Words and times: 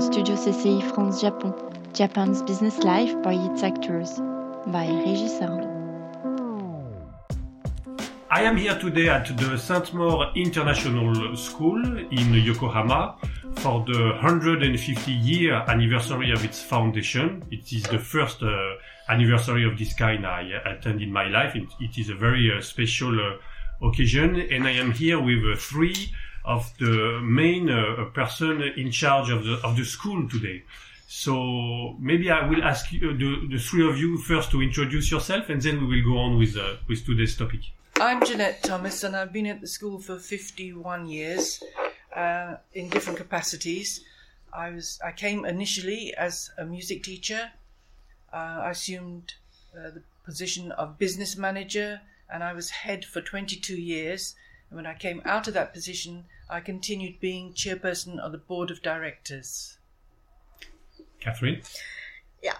Studio 0.00 0.34
CCI 0.34 0.94
France 0.94 1.20
Japon, 1.20 1.52
Japan's 1.92 2.40
business 2.42 2.78
life 2.78 3.14
by 3.22 3.34
its 3.34 3.62
actors, 3.62 4.18
by 4.68 4.86
Régis. 4.86 5.36
I 8.30 8.40
am 8.42 8.56
here 8.56 8.78
today 8.78 9.10
at 9.10 9.26
the 9.36 9.58
St. 9.58 9.92
Maur 9.92 10.32
International 10.34 11.36
School 11.36 11.98
in 11.98 12.32
Yokohama 12.32 13.16
for 13.56 13.84
the 13.84 14.12
150 14.22 15.12
year 15.12 15.62
anniversary 15.68 16.32
of 16.32 16.42
its 16.46 16.62
foundation. 16.62 17.44
It 17.50 17.70
is 17.70 17.82
the 17.82 17.98
first 17.98 18.42
uh, 18.42 18.76
anniversary 19.10 19.66
of 19.66 19.78
this 19.78 19.92
kind 19.92 20.26
I 20.26 20.62
attend 20.64 21.02
in 21.02 21.12
my 21.12 21.28
life. 21.28 21.54
It, 21.54 21.68
it 21.78 21.98
is 21.98 22.08
a 22.08 22.14
very 22.14 22.50
uh, 22.50 22.62
special 22.62 23.20
uh, 23.20 23.86
occasion 23.86 24.40
and 24.50 24.66
I 24.66 24.72
am 24.72 24.92
here 24.92 25.20
with 25.20 25.44
uh, 25.44 25.56
three 25.56 26.10
of 26.50 26.76
the 26.78 27.20
main 27.22 27.70
uh, 27.70 28.04
person 28.12 28.60
in 28.76 28.90
charge 28.90 29.30
of 29.30 29.44
the, 29.44 29.54
of 29.62 29.76
the 29.76 29.84
school 29.84 30.28
today. 30.28 30.62
So 31.06 31.96
maybe 32.00 32.30
I 32.30 32.48
will 32.48 32.64
ask 32.64 32.92
you, 32.92 33.16
the, 33.16 33.48
the 33.54 33.58
three 33.58 33.88
of 33.88 33.96
you 33.96 34.18
first 34.18 34.50
to 34.50 34.60
introduce 34.60 35.10
yourself 35.10 35.48
and 35.48 35.62
then 35.62 35.86
we 35.86 36.02
will 36.02 36.12
go 36.12 36.18
on 36.18 36.38
with, 36.38 36.56
uh, 36.56 36.76
with 36.88 37.06
today's 37.06 37.36
topic. 37.36 37.60
I'm 38.00 38.24
Jeanette 38.24 38.62
Thomas, 38.62 39.04
and 39.04 39.14
I've 39.14 39.32
been 39.32 39.46
at 39.46 39.60
the 39.60 39.66
school 39.66 40.00
for 40.00 40.18
51 40.18 41.06
years 41.06 41.62
uh, 42.16 42.56
in 42.72 42.88
different 42.88 43.18
capacities. 43.18 44.00
I 44.52 44.70
was 44.70 44.98
I 45.04 45.12
came 45.12 45.44
initially 45.44 46.14
as 46.16 46.50
a 46.56 46.64
music 46.64 47.02
teacher. 47.02 47.52
Uh, 48.32 48.62
I 48.66 48.70
assumed 48.70 49.34
uh, 49.76 49.90
the 49.90 50.02
position 50.24 50.72
of 50.72 50.98
business 50.98 51.36
manager, 51.36 52.00
and 52.32 52.42
I 52.42 52.54
was 52.54 52.70
head 52.70 53.04
for 53.04 53.20
22 53.20 53.76
years. 53.76 54.34
And 54.70 54.76
when 54.76 54.86
I 54.86 54.94
came 54.94 55.20
out 55.24 55.48
of 55.48 55.54
that 55.54 55.74
position, 55.74 56.24
I 56.48 56.60
continued 56.60 57.20
being 57.20 57.52
chairperson 57.52 58.18
of 58.18 58.32
the 58.32 58.38
board 58.38 58.70
of 58.70 58.82
directors. 58.82 59.78
Catherine? 61.20 61.62
Yeah. 62.42 62.56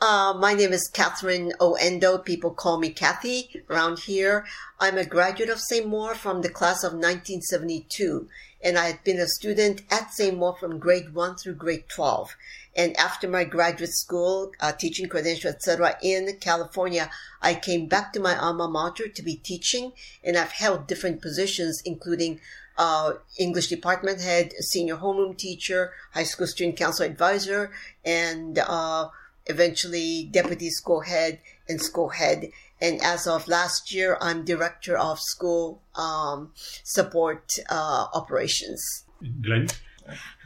Uh, 0.00 0.34
my 0.38 0.54
name 0.54 0.72
is 0.72 0.88
Catherine 0.88 1.52
Oendo. 1.60 2.24
People 2.24 2.52
call 2.52 2.78
me 2.78 2.88
Kathy 2.88 3.62
around 3.68 3.98
here. 4.00 4.46
I'm 4.78 4.96
a 4.96 5.04
graduate 5.04 5.50
of 5.50 5.60
St. 5.60 5.86
Maur 5.86 6.14
from 6.14 6.40
the 6.40 6.48
class 6.48 6.82
of 6.82 6.94
1972, 6.94 8.26
and 8.62 8.78
I 8.78 8.86
had 8.86 9.04
been 9.04 9.18
a 9.18 9.28
student 9.28 9.82
at 9.90 10.14
St. 10.14 10.36
Maur 10.36 10.56
from 10.58 10.78
grade 10.78 11.12
1 11.12 11.36
through 11.36 11.56
grade 11.56 11.84
12. 11.88 12.34
And 12.76 12.96
after 12.96 13.28
my 13.28 13.44
graduate 13.44 13.92
school, 13.92 14.52
uh, 14.60 14.72
teaching 14.72 15.08
credential, 15.08 15.50
etc., 15.50 15.96
in 16.02 16.36
California, 16.40 17.10
I 17.42 17.54
came 17.54 17.86
back 17.86 18.12
to 18.12 18.20
my 18.20 18.36
alma 18.36 18.68
mater 18.68 19.08
to 19.08 19.22
be 19.22 19.36
teaching, 19.36 19.92
and 20.22 20.36
I've 20.36 20.52
held 20.52 20.86
different 20.86 21.20
positions, 21.20 21.82
including 21.84 22.40
uh, 22.78 23.14
English 23.38 23.68
department 23.68 24.20
head, 24.20 24.52
senior 24.60 24.96
homeroom 24.96 25.36
teacher, 25.36 25.92
high 26.12 26.22
school 26.22 26.46
student 26.46 26.76
council 26.76 27.04
advisor, 27.04 27.72
and 28.04 28.58
uh, 28.58 29.08
eventually 29.46 30.28
deputy 30.30 30.70
school 30.70 31.00
head 31.00 31.40
and 31.68 31.80
school 31.80 32.08
head. 32.10 32.50
And 32.80 33.02
as 33.02 33.26
of 33.26 33.48
last 33.48 33.92
year, 33.92 34.16
I'm 34.20 34.44
director 34.44 34.96
of 34.96 35.20
school 35.20 35.82
um, 35.94 36.52
support 36.82 37.52
uh, 37.68 38.06
operations. 38.14 39.04
Glenn? 39.42 39.68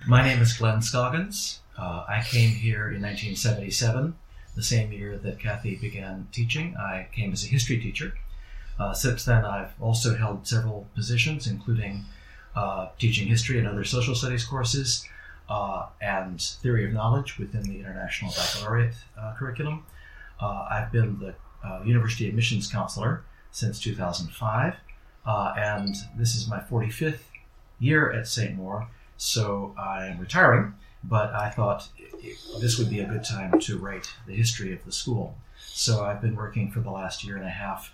My 0.08 0.22
name 0.22 0.42
is 0.42 0.54
Glenn 0.54 0.82
Scoggins. 0.82 1.60
Uh, 1.78 2.04
I 2.08 2.22
came 2.22 2.50
here 2.50 2.88
in 2.88 3.02
1977, 3.02 4.14
the 4.54 4.62
same 4.62 4.92
year 4.92 5.18
that 5.18 5.40
Kathy 5.40 5.76
began 5.76 6.28
teaching. 6.32 6.76
I 6.76 7.08
came 7.12 7.32
as 7.32 7.44
a 7.44 7.48
history 7.48 7.78
teacher. 7.78 8.14
Uh, 8.78 8.92
since 8.92 9.24
then, 9.24 9.44
I've 9.44 9.72
also 9.80 10.16
held 10.16 10.46
several 10.46 10.86
positions, 10.94 11.46
including 11.46 12.04
uh, 12.54 12.88
teaching 12.98 13.26
history 13.28 13.58
and 13.58 13.66
other 13.66 13.84
social 13.84 14.14
studies 14.14 14.44
courses, 14.44 15.04
uh, 15.48 15.86
and 16.00 16.40
theory 16.40 16.86
of 16.86 16.92
knowledge 16.92 17.38
within 17.38 17.62
the 17.62 17.78
International 17.78 18.32
Baccalaureate 18.32 18.94
uh, 19.18 19.34
curriculum. 19.36 19.84
Uh, 20.40 20.66
I've 20.70 20.92
been 20.92 21.18
the 21.18 21.34
University 21.84 22.28
Admissions 22.28 22.70
Counselor 22.70 23.24
since 23.50 23.80
2005, 23.80 24.74
uh, 25.26 25.54
and 25.56 25.94
this 26.16 26.34
is 26.34 26.48
my 26.48 26.58
45th 26.58 27.20
year 27.78 28.10
at 28.12 28.26
St. 28.26 28.56
Maur, 28.56 28.88
so 29.16 29.74
I 29.78 30.06
am 30.06 30.18
retiring, 30.18 30.74
but 31.08 31.32
I 31.34 31.50
thought 31.50 31.88
this 32.60 32.78
would 32.78 32.90
be 32.90 33.00
a 33.00 33.06
good 33.06 33.24
time 33.24 33.58
to 33.60 33.78
write 33.78 34.10
the 34.26 34.34
history 34.34 34.72
of 34.72 34.84
the 34.84 34.92
school. 34.92 35.36
So 35.58 36.04
I've 36.04 36.20
been 36.20 36.36
working 36.36 36.70
for 36.70 36.80
the 36.80 36.90
last 36.90 37.24
year 37.24 37.36
and 37.36 37.46
a 37.46 37.50
half 37.50 37.92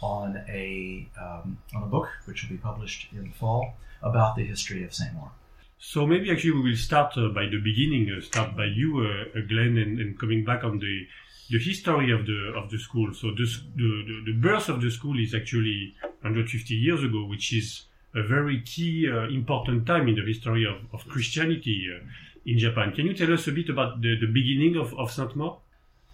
on 0.00 0.42
a, 0.48 1.08
um, 1.20 1.58
on 1.74 1.82
a 1.82 1.86
book, 1.86 2.08
which 2.26 2.42
will 2.42 2.50
be 2.50 2.56
published 2.56 3.08
in 3.12 3.24
the 3.24 3.30
fall, 3.30 3.74
about 4.02 4.36
the 4.36 4.44
history 4.44 4.84
of 4.84 4.94
St. 4.94 5.12
Maur. 5.14 5.30
So 5.78 6.06
maybe 6.06 6.30
actually 6.30 6.52
we 6.52 6.70
will 6.70 6.76
start 6.76 7.16
uh, 7.16 7.28
by 7.28 7.46
the 7.46 7.60
beginning. 7.60 8.12
Uh, 8.16 8.20
start 8.20 8.56
by 8.56 8.66
you, 8.66 9.00
uh, 9.00 9.40
Glenn, 9.48 9.76
and, 9.78 9.98
and, 9.98 10.18
coming 10.18 10.44
back 10.44 10.62
on 10.62 10.78
the 10.78 11.06
the 11.50 11.58
history 11.58 12.12
of 12.12 12.24
the 12.24 12.52
of 12.56 12.70
the 12.70 12.78
school. 12.78 13.12
So 13.12 13.32
the, 13.32 13.46
the 13.76 14.22
the 14.26 14.32
birth 14.40 14.68
of 14.68 14.80
the 14.80 14.90
school 14.90 15.18
is 15.18 15.34
actually 15.34 15.94
150 16.22 16.74
years 16.74 17.02
ago, 17.02 17.24
which 17.24 17.52
is 17.52 17.86
a 18.14 18.22
very 18.22 18.60
key, 18.60 19.10
uh, 19.10 19.28
important 19.28 19.86
time 19.86 20.06
in 20.08 20.14
the 20.14 20.24
history 20.24 20.66
of, 20.66 20.76
of 20.92 21.08
Christianity 21.08 21.88
uh, 21.90 22.04
in 22.44 22.58
Japan. 22.58 22.92
Can 22.92 23.06
you 23.06 23.14
tell 23.14 23.32
us 23.32 23.46
a 23.46 23.52
bit 23.52 23.68
about 23.68 24.00
the, 24.00 24.16
the 24.18 24.26
beginning 24.26 24.76
of, 24.76 24.94
of 24.94 25.10
Saint 25.10 25.34
Maur? 25.36 25.58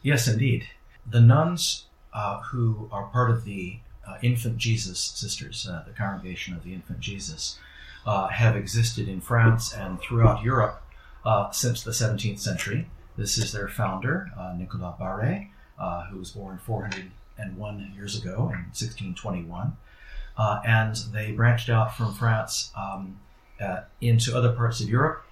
Yes, 0.02 0.28
indeed. 0.28 0.68
The 1.10 1.20
nuns 1.20 1.86
uh, 2.12 2.40
who 2.40 2.88
are 2.92 3.06
part 3.06 3.30
of 3.30 3.44
the 3.44 3.78
Infant 4.22 4.56
Jesus 4.56 4.98
Sisters, 4.98 5.68
the 5.86 5.92
congregation 5.92 6.54
of 6.54 6.64
the 6.64 6.72
Infant 6.72 7.00
Jesus, 7.00 7.58
uh, 8.06 8.28
have 8.28 8.56
existed 8.56 9.06
in 9.06 9.20
France 9.20 9.72
and 9.72 10.00
throughout 10.00 10.42
Europe 10.42 10.82
uh, 11.24 11.50
since 11.50 11.82
the 11.82 11.90
17th 11.90 12.38
century. 12.38 12.88
This 13.16 13.36
is 13.36 13.52
their 13.52 13.68
founder, 13.68 14.30
uh, 14.38 14.54
Nicolas 14.56 14.94
Barre, 14.98 15.50
uh, 15.78 16.06
who 16.06 16.18
was 16.18 16.30
born 16.30 16.58
401 16.64 17.92
years 17.94 18.16
ago 18.16 18.34
in 18.34 18.70
1621. 18.72 19.76
Uh, 20.36 20.60
and 20.64 20.96
they 21.12 21.32
branched 21.32 21.68
out 21.68 21.96
from 21.96 22.14
France 22.14 22.70
um, 22.76 23.18
uh, 23.60 23.80
into 24.00 24.36
other 24.36 24.52
parts 24.52 24.80
of 24.80 24.88
Europe. 24.88 25.24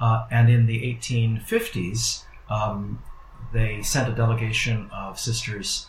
And 0.00 0.50
in 0.50 0.66
the 0.66 0.80
1850s, 0.82 2.24
um, 2.50 3.02
they 3.52 3.82
sent 3.82 4.08
a 4.08 4.14
delegation 4.14 4.90
of 4.92 5.18
sisters 5.18 5.86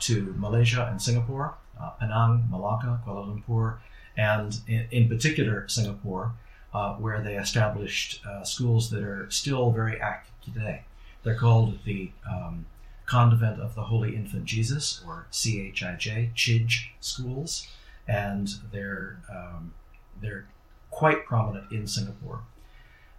to 0.00 0.34
Malaysia 0.38 0.86
and 0.90 1.00
Singapore, 1.00 1.54
Penang, 1.98 2.46
Malacca, 2.50 3.00
Kuala 3.06 3.26
Lumpur, 3.26 3.78
and 4.16 4.60
in, 4.66 4.86
in 4.90 5.08
particular 5.08 5.66
Singapore, 5.68 6.32
uh, 6.72 6.94
where 6.94 7.20
they 7.20 7.36
established 7.36 8.24
uh, 8.26 8.44
schools 8.44 8.90
that 8.90 9.02
are 9.02 9.30
still 9.30 9.70
very 9.70 10.00
active 10.00 10.34
today. 10.44 10.84
They're 11.22 11.34
called 11.34 11.78
the 11.84 12.10
um, 12.28 12.66
Convent 13.06 13.60
of 13.60 13.74
the 13.74 13.82
Holy 13.82 14.14
Infant 14.14 14.44
Jesus, 14.44 15.02
or 15.06 15.26
CHIJ, 15.32 16.34
CHIJ 16.34 16.90
schools, 17.00 17.66
and 18.06 18.48
they're 18.72 19.18
um, 19.30 19.74
they're 20.20 20.46
quite 20.90 21.24
prominent 21.24 21.72
in 21.72 21.86
Singapore. 21.86 22.42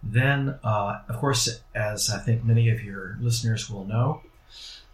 Then, 0.02 0.58
uh, 0.64 1.00
of 1.08 1.16
course, 1.16 1.60
as 1.74 2.10
I 2.10 2.18
think 2.18 2.44
many 2.44 2.68
of 2.70 2.82
your 2.82 3.16
listeners 3.20 3.70
will 3.70 3.84
know, 3.84 4.22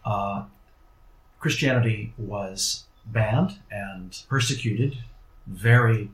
uh, 0.04 0.44
Christianity 1.40 2.12
was 2.18 2.84
banned 3.06 3.58
and 3.70 4.22
persecuted 4.28 4.98
very 5.46 6.10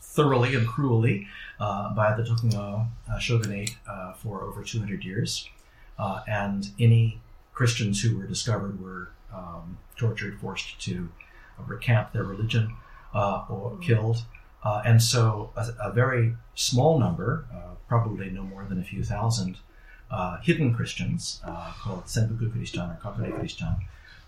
thoroughly 0.00 0.54
and 0.54 0.66
cruelly 0.66 1.28
uh, 1.60 1.94
by 1.94 2.16
the 2.16 2.24
Tokugawa 2.24 2.88
uh, 3.10 3.18
shogunate 3.18 3.76
uh, 3.88 4.14
for 4.14 4.42
over 4.42 4.62
200 4.62 5.04
years. 5.04 5.48
Uh, 5.98 6.20
and 6.26 6.70
any 6.80 7.20
Christians 7.52 8.02
who 8.02 8.16
were 8.16 8.26
discovered 8.26 8.82
were 8.82 9.10
um, 9.32 9.78
tortured, 9.96 10.40
forced 10.40 10.80
to 10.82 11.08
recant 11.66 12.12
their 12.12 12.24
religion, 12.24 12.74
uh, 13.14 13.44
or 13.48 13.78
killed. 13.78 14.22
And 14.84 15.02
so 15.02 15.52
a, 15.56 15.88
a, 15.88 15.92
very 15.92 16.34
small 16.54 16.98
number, 16.98 17.46
probably 17.88 18.30
no 18.30 18.42
more 18.42 18.64
than 18.64 18.80
a 18.80 18.84
few 18.84 19.02
thousand, 19.04 19.56
hidden 20.42 20.74
Christians 20.74 21.40
called 21.82 22.04
Senpuku 22.06 22.52
Christian 22.52 22.82
or 22.82 22.98
Kakure 23.02 23.32
Christian, 23.38 23.76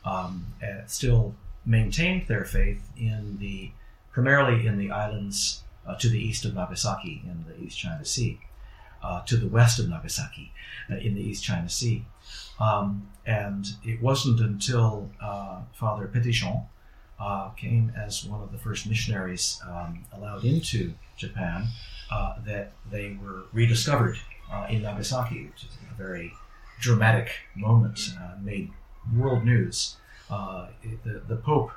um, 0.04 0.46
still 0.86 1.34
maintained 1.66 2.26
their 2.28 2.44
faith 2.44 2.80
in 2.96 3.38
the 3.38 3.70
primarily 4.12 4.66
in 4.66 4.78
the 4.78 4.90
islands 4.90 5.62
uh, 5.86 5.94
to 5.94 6.08
the 6.08 6.18
east 6.18 6.44
of 6.44 6.54
Nagasaki 6.54 7.22
in 7.24 7.44
the 7.46 7.64
East 7.64 7.78
China 7.78 8.04
Sea, 8.04 8.40
uh, 9.02 9.20
to 9.22 9.36
the 9.36 9.48
west 9.48 9.78
of 9.78 9.88
Nagasaki 9.88 10.52
uh, 10.90 10.96
in 10.96 11.14
the 11.14 11.20
East 11.20 11.44
China 11.44 11.68
Sea. 11.68 12.04
Um, 12.58 13.08
and 13.24 13.66
it 13.84 14.02
wasn't 14.02 14.40
until 14.40 15.10
uh, 15.20 15.60
Father 15.72 16.10
Petitjean 16.12 16.66
uh, 17.20 17.50
came 17.50 17.92
as 17.96 18.24
one 18.24 18.42
of 18.42 18.52
the 18.52 18.58
first 18.58 18.86
missionaries 18.86 19.60
um, 19.66 20.04
allowed 20.12 20.44
into 20.44 20.94
Japan 21.16 21.66
uh, 22.10 22.34
that 22.46 22.72
they 22.90 23.16
were 23.22 23.44
rediscovered 23.52 24.18
in 24.70 24.82
Nagasaki, 24.82 25.46
which 25.46 25.64
is 25.64 25.70
a 25.90 25.94
very 25.94 26.32
dramatic 26.80 27.30
moment, 27.54 28.00
made 28.42 28.70
world 29.14 29.44
news. 29.44 29.96
the, 30.30 31.22
the 31.28 31.36
Pope 31.36 31.70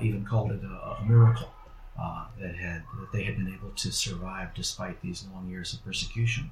even 0.00 0.24
called 0.24 0.52
it 0.52 0.62
a, 0.62 1.02
a 1.02 1.04
miracle 1.06 1.50
uh, 1.98 2.26
that 2.38 2.54
had 2.54 2.82
that 3.00 3.10
they 3.12 3.22
had 3.22 3.36
been 3.36 3.52
able 3.52 3.70
to 3.70 3.90
survive 3.90 4.48
despite 4.54 5.00
these 5.00 5.24
long 5.32 5.48
years 5.48 5.72
of 5.72 5.82
persecution. 5.84 6.50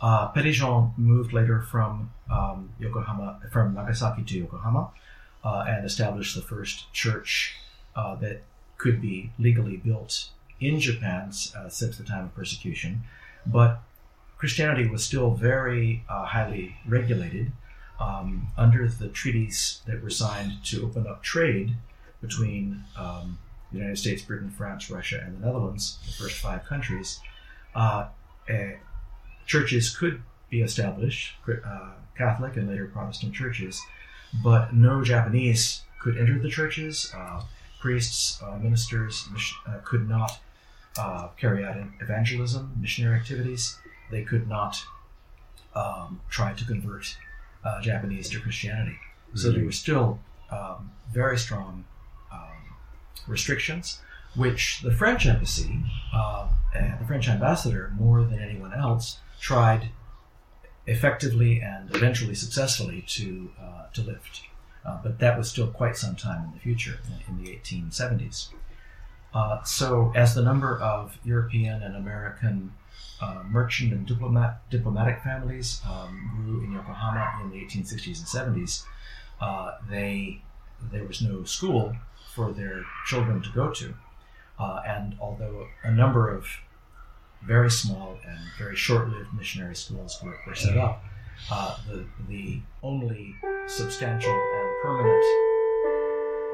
Uh, 0.00 0.32
Petitjean 0.32 0.96
moved 0.98 1.32
later 1.32 1.62
from 1.62 2.10
um, 2.30 2.70
Yokohama, 2.80 3.40
from 3.52 3.74
Nagasaki 3.74 4.24
to 4.24 4.38
Yokohama, 4.40 4.90
uh, 5.44 5.64
and 5.68 5.84
established 5.84 6.34
the 6.34 6.42
first 6.42 6.92
church 6.92 7.54
uh, 7.96 8.14
that 8.16 8.42
could 8.78 9.00
be 9.00 9.30
legally 9.38 9.76
built 9.76 10.28
in 10.60 10.80
Japan 10.80 11.30
uh, 11.56 11.68
since 11.68 11.98
the 11.98 12.04
time 12.04 12.24
of 12.24 12.34
persecution. 12.34 13.02
But 13.46 13.80
Christianity 14.38 14.88
was 14.88 15.04
still 15.04 15.32
very 15.32 16.04
uh, 16.08 16.24
highly 16.24 16.76
regulated 16.86 17.52
um, 18.00 18.48
under 18.56 18.88
the 18.88 19.08
treaties 19.08 19.82
that 19.86 20.02
were 20.02 20.10
signed 20.10 20.64
to 20.64 20.84
open 20.84 21.06
up 21.06 21.22
trade 21.22 21.76
between 22.20 22.84
um, 22.96 23.38
the 23.70 23.78
United 23.78 23.98
States, 23.98 24.22
Britain, 24.22 24.50
France, 24.50 24.90
Russia, 24.90 25.22
and 25.24 25.40
the 25.40 25.46
Netherlands, 25.46 25.98
the 26.06 26.12
first 26.12 26.36
five 26.36 26.64
countries. 26.64 27.20
Uh, 27.74 28.06
churches 29.46 29.94
could 29.96 30.22
be 30.50 30.62
established, 30.62 31.34
uh, 31.48 31.90
Catholic 32.16 32.56
and 32.56 32.68
later 32.68 32.86
Protestant 32.86 33.34
churches, 33.34 33.80
but 34.42 34.74
no 34.74 35.02
Japanese 35.02 35.82
could 36.00 36.18
enter 36.18 36.38
the 36.38 36.48
churches. 36.48 37.12
Uh, 37.16 37.42
priests, 37.80 38.42
uh, 38.42 38.56
ministers 38.58 39.28
uh, 39.66 39.78
could 39.84 40.08
not 40.08 40.38
uh, 40.98 41.28
carry 41.36 41.64
out 41.64 41.76
evangelism, 42.00 42.72
missionary 42.80 43.18
activities. 43.18 43.78
They 44.10 44.22
could 44.22 44.48
not 44.48 44.82
um, 45.74 46.20
try 46.30 46.52
to 46.52 46.64
convert 46.64 47.16
uh, 47.64 47.80
Japanese 47.80 48.28
to 48.30 48.40
Christianity. 48.40 48.98
Mm-hmm. 49.28 49.38
So 49.38 49.52
there 49.52 49.64
were 49.64 49.72
still 49.72 50.20
um, 50.50 50.92
very 51.12 51.38
strong 51.38 51.84
um, 52.32 52.76
restrictions, 53.26 54.00
which 54.36 54.80
the 54.82 54.92
French 54.92 55.26
embassy, 55.26 55.80
and 56.74 57.00
the 57.00 57.04
French 57.06 57.28
ambassador, 57.28 57.92
more 57.96 58.24
than 58.24 58.40
anyone 58.40 58.74
else, 58.74 59.18
tried 59.40 59.90
effectively 60.86 61.60
and 61.60 61.94
eventually 61.94 62.34
successfully 62.34 63.02
to 63.08 63.50
uh, 63.60 63.86
to 63.92 64.02
lift. 64.02 64.42
Uh, 64.84 64.98
but 65.02 65.18
that 65.18 65.38
was 65.38 65.48
still 65.48 65.68
quite 65.68 65.96
some 65.96 66.14
time 66.14 66.44
in 66.44 66.52
the 66.52 66.58
future, 66.58 66.98
in, 67.26 67.42
the 67.42 67.50
1870s. 67.50 68.48
Uh, 69.32 69.62
so, 69.62 70.12
as 70.14 70.34
the 70.34 70.42
number 70.42 70.78
of 70.78 71.18
European 71.24 71.82
and 71.82 71.96
American 71.96 72.70
uh, 73.20 73.42
merchant 73.48 73.92
and 73.92 74.06
diplomat, 74.06 74.68
diplomatic 74.70 75.22
families 75.22 75.80
um, 75.88 76.30
grew 76.36 76.62
in 76.62 76.72
Yokohama 76.72 77.40
in 77.42 77.50
the 77.50 77.56
1860s 77.64 78.18
and 78.18 78.56
70s, 78.56 78.84
uh, 79.40 79.78
they 79.88 80.42
there 80.92 81.04
was 81.04 81.22
no 81.22 81.44
school 81.44 81.96
for 82.34 82.52
their 82.52 82.84
children 83.06 83.40
to 83.40 83.50
go 83.50 83.70
to. 83.70 83.94
Uh, 84.58 84.80
and 84.86 85.16
although 85.20 85.66
a 85.82 85.90
number 85.90 86.28
of 86.28 86.46
very 87.46 87.70
small 87.70 88.18
and 88.26 88.38
very 88.58 88.76
short-lived 88.76 89.32
missionary 89.34 89.76
schools 89.76 90.20
were, 90.22 90.36
were 90.46 90.54
set 90.54 90.76
up. 90.76 91.04
Uh, 91.50 91.76
the, 91.88 92.04
the 92.28 92.60
only 92.82 93.34
substantial 93.66 94.32
and 94.32 94.82
permanent. 94.82 95.24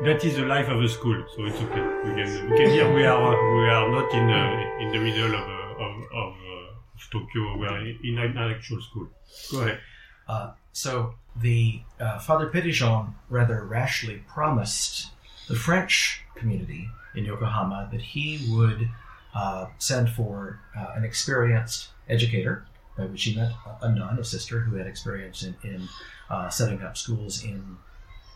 That 0.05 0.25
is 0.25 0.37
the 0.37 0.47
life 0.47 0.69
of 0.69 0.83
a 0.83 0.89
school, 0.89 1.23
so 1.37 1.45
it's 1.45 1.57
okay. 1.57 1.83
We 2.05 2.15
can, 2.15 2.51
we 2.51 2.57
can 2.57 2.71
hear 2.71 2.93
we 2.95 3.05
are 3.05 3.21
we 3.21 3.69
are 3.69 3.89
not 3.91 4.13
in 4.15 4.31
uh, 4.31 4.81
in 4.81 4.91
the 4.91 4.99
middle 4.99 5.35
of 5.35 5.47
uh, 5.47 5.85
of, 5.85 5.97
of, 6.13 6.33
uh, 6.33 6.95
of, 6.95 7.11
Tokyo. 7.13 7.59
We 7.59 7.67
are 7.67 7.81
in 7.81 8.19
an 8.19 8.39
actual 8.39 8.81
school. 8.81 9.09
Go 9.53 9.61
ahead. 9.61 9.81
Uh, 10.27 10.53
so 10.73 11.15
the 11.37 11.83
uh, 12.01 12.19
Father 12.19 12.49
Petitjean 12.49 13.13
rather 13.29 13.63
rashly 13.65 14.25
promised 14.27 15.09
the 15.49 15.55
French 15.55 16.23
community 16.35 16.89
in 17.15 17.27
Yokohama 17.27 17.89
that 17.93 18.01
he 18.01 18.49
would 18.51 18.89
uh, 19.35 19.67
send 19.79 20.11
for 20.11 20.61
uh, 20.77 20.93
an 20.97 21.05
experienced 21.05 21.89
educator, 22.09 22.65
by 22.97 23.05
which 23.07 23.25
he 23.25 23.37
meant 23.37 23.53
a 23.83 23.93
nun, 23.93 24.19
a 24.19 24.25
sister 24.25 24.61
who 24.61 24.77
had 24.77 24.87
experience 24.87 25.43
in, 25.43 25.55
in 25.63 25.89
uh, 26.29 26.49
setting 26.49 26.83
up 26.83 26.97
schools 26.97 27.45
in 27.45 27.77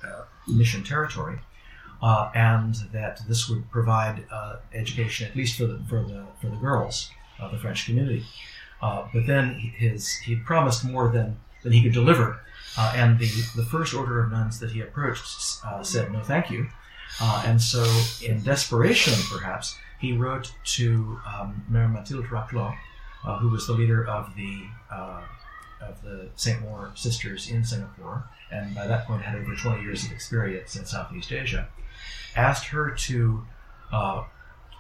uh, 0.05 0.23
mission 0.46 0.85
territory, 0.85 1.38
uh, 2.02 2.31
and 2.35 2.76
that 2.93 3.20
this 3.29 3.49
would 3.49 3.69
provide 3.70 4.25
uh, 4.31 4.56
education 4.73 5.29
at 5.29 5.37
least 5.37 5.58
for 5.58 5.67
the 5.67 5.81
for 5.88 6.02
the 6.02 6.25
for 6.41 6.49
the 6.49 6.56
girls 6.56 7.11
of 7.40 7.50
the 7.50 7.58
French 7.58 7.87
community. 7.87 8.25
but 8.81 9.26
then 9.26 9.55
his 9.55 10.14
he 10.19 10.37
promised 10.37 10.85
more 10.85 11.08
than 11.08 11.37
than 11.62 11.73
he 11.73 11.82
could 11.82 11.93
deliver, 11.93 12.40
and 12.79 13.19
the 13.19 13.26
the 13.56 13.64
first 13.64 13.94
order 13.94 14.23
of 14.23 14.31
nuns 14.31 14.61
that 14.61 14.70
he 14.70 14.81
approached 14.81 15.26
said 15.82 16.12
no, 16.12 16.20
thank 16.20 16.50
you. 16.50 16.69
and 17.20 17.61
so, 17.61 17.85
in 18.23 18.43
desperation, 18.43 19.14
perhaps, 19.31 19.76
he 20.04 20.12
wrote 20.12 20.52
to 20.64 21.18
um, 21.26 21.64
Mathilde 21.68 22.26
Raclot, 22.26 22.76
uh, 23.24 23.38
who 23.38 23.48
was 23.48 23.66
the 23.66 23.72
leader 23.72 24.06
of 24.06 24.34
the 24.36 24.62
uh, 24.90 25.22
of 25.80 26.02
the 26.02 26.28
Saint 26.36 26.62
Maur 26.62 26.92
sisters 26.94 27.50
in 27.50 27.64
Singapore, 27.64 28.24
and 28.50 28.74
by 28.74 28.86
that 28.86 29.06
point 29.06 29.22
had 29.22 29.36
over 29.36 29.54
20 29.54 29.82
years 29.82 30.04
of 30.04 30.12
experience 30.12 30.76
in 30.76 30.84
Southeast 30.84 31.32
Asia, 31.32 31.68
asked 32.36 32.66
her 32.66 32.90
to 32.90 33.44
uh, 33.92 34.24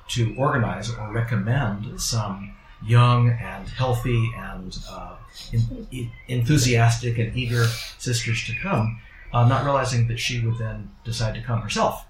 to 0.08 0.34
organize 0.36 0.90
or 0.90 1.12
recommend 1.12 2.00
some 2.00 2.54
young 2.86 3.30
and 3.30 3.66
healthy 3.68 4.30
and 4.36 4.78
uh, 4.90 5.16
in, 5.52 6.10
enthusiastic 6.28 7.16
and 7.18 7.34
eager 7.34 7.64
sisters 7.98 8.44
to 8.44 8.52
come, 8.62 9.00
uh, 9.32 9.48
not 9.48 9.64
realizing 9.64 10.06
that 10.08 10.20
she 10.20 10.44
would 10.44 10.58
then 10.58 10.90
decide 11.04 11.34
to 11.34 11.42
come 11.42 11.62
herself. 11.62 12.04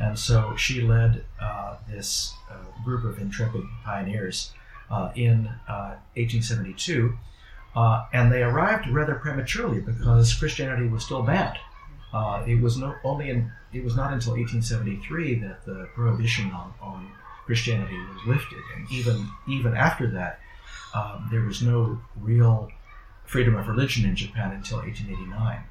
And 0.00 0.18
so 0.18 0.54
she 0.56 0.82
led 0.82 1.24
uh, 1.40 1.76
this 1.88 2.34
uh, 2.50 2.56
group 2.84 3.04
of 3.04 3.18
intrepid 3.18 3.62
pioneers 3.84 4.52
uh, 4.90 5.10
in 5.14 5.44
1872. 5.66 7.12
Uh, 7.74 7.78
uh, 7.78 8.06
and 8.12 8.32
they 8.32 8.42
arrived 8.42 8.88
rather 8.88 9.16
prematurely 9.16 9.80
because 9.80 10.32
Christianity 10.32 10.88
was 10.88 11.04
still 11.04 11.22
banned. 11.22 11.58
Uh, 12.12 12.42
it 12.46 12.60
was 12.60 12.78
no, 12.78 12.94
only 13.04 13.28
in, 13.28 13.52
it 13.72 13.84
was 13.84 13.94
not 13.96 14.12
until 14.12 14.32
1873 14.32 15.34
that 15.40 15.64
the 15.66 15.86
prohibition 15.94 16.50
on, 16.52 16.72
on 16.80 17.10
Christianity 17.44 17.98
was 17.98 18.26
lifted, 18.26 18.62
and 18.74 18.90
even 18.90 19.28
even 19.46 19.76
after 19.76 20.10
that, 20.10 20.40
um, 20.94 21.28
there 21.30 21.42
was 21.42 21.62
no 21.62 22.00
real 22.20 22.70
freedom 23.26 23.54
of 23.54 23.68
religion 23.68 24.08
in 24.08 24.16
Japan 24.16 24.52
until 24.52 24.78
1889 24.78 25.62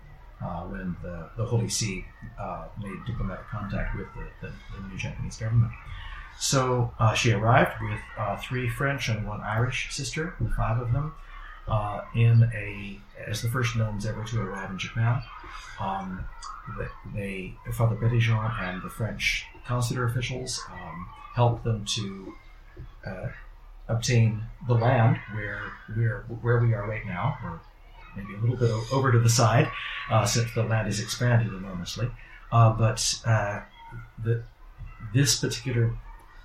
uh, 0.41 0.61
when 0.63 0.95
the, 1.01 1.29
the 1.37 1.45
Holy 1.45 1.69
See 1.69 2.05
uh, 2.39 2.65
made 2.81 3.05
diplomatic 3.05 3.47
contact 3.47 3.97
with 3.97 4.07
the, 4.15 4.47
the, 4.47 4.53
the 4.75 4.87
new 4.87 4.97
Japanese 4.97 5.37
government. 5.37 5.71
So 6.37 6.91
uh, 6.99 7.13
she 7.13 7.31
arrived 7.31 7.81
with 7.81 7.99
uh, 8.17 8.37
three 8.37 8.69
French 8.69 9.07
and 9.09 9.27
one 9.27 9.41
Irish 9.41 9.93
sister, 9.93 10.35
five 10.57 10.81
of 10.81 10.91
them, 10.91 11.13
uh, 11.67 12.01
in 12.13 12.49
a 12.53 12.99
as 13.25 13.41
the 13.41 13.47
first 13.47 13.75
nuns 13.75 14.05
ever 14.05 14.23
to 14.25 14.41
arrive 14.41 14.69
in 14.69 14.77
Japan. 14.77 15.21
Um, 15.79 16.25
they, 17.13 17.53
Father 17.73 17.95
Petitjean 17.95 18.51
and 18.61 18.81
the 18.81 18.89
French 18.89 19.45
consular 19.65 20.05
officials 20.05 20.61
um, 20.71 21.07
helped 21.35 21.63
them 21.63 21.85
to 21.85 22.33
uh, 23.05 23.27
obtain 23.87 24.43
the 24.67 24.73
land 24.73 25.17
where 25.33 25.61
where 25.95 26.25
where 26.41 26.59
we 26.59 26.73
are 26.73 26.87
right 26.87 27.05
now, 27.05 27.37
or 27.43 27.61
maybe 28.15 28.33
a 28.35 28.41
little 28.41 28.55
bit 28.55 28.71
over 28.93 29.11
to 29.11 29.19
the 29.19 29.29
side, 29.29 29.69
uh, 30.09 30.25
since 30.25 30.53
the 30.53 30.63
land 30.63 30.87
is 30.87 30.99
expanded 30.99 31.53
enormously. 31.53 32.09
Uh, 32.51 32.71
but 32.73 33.21
uh, 33.25 33.61
the, 34.23 34.43
this 35.13 35.39
particular 35.39 35.97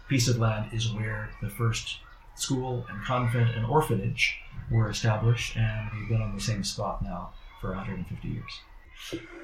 piece 0.08 0.28
of 0.28 0.38
land 0.38 0.72
is 0.72 0.92
where 0.92 1.30
the 1.42 1.50
first 1.50 1.98
school 2.34 2.86
and 2.90 3.02
convent 3.04 3.50
and 3.56 3.66
orphanage 3.66 4.38
were 4.70 4.88
established, 4.88 5.56
and 5.56 5.90
we've 5.94 6.08
been 6.08 6.22
on 6.22 6.34
the 6.34 6.40
same 6.40 6.64
spot 6.64 7.02
now 7.02 7.30
for 7.60 7.70
150 7.70 8.28
years. 8.28 8.52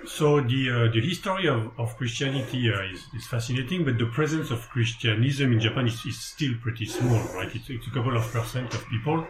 So 0.07 0.41
the 0.41 0.71
uh, 0.71 0.93
the 0.93 1.01
history 1.01 1.47
of, 1.49 1.73
of 1.79 1.97
Christianity 1.97 2.71
uh, 2.73 2.93
is, 2.93 3.01
is 3.17 3.27
fascinating, 3.27 3.85
but 3.85 3.99
the 3.99 4.07
presence 4.07 4.51
of 4.51 4.69
Christianism 4.69 5.53
in 5.53 5.61
Japan 5.61 5.87
is, 5.87 6.05
is 6.05 6.19
still 6.21 6.55
pretty 6.63 6.87
small, 6.87 7.23
right? 7.35 7.53
It's, 7.55 7.69
it's, 7.71 7.87
a 7.87 7.91
couple 7.91 8.17
of 8.17 8.25
percent 8.31 8.73
of 8.75 8.87
people, 8.89 9.27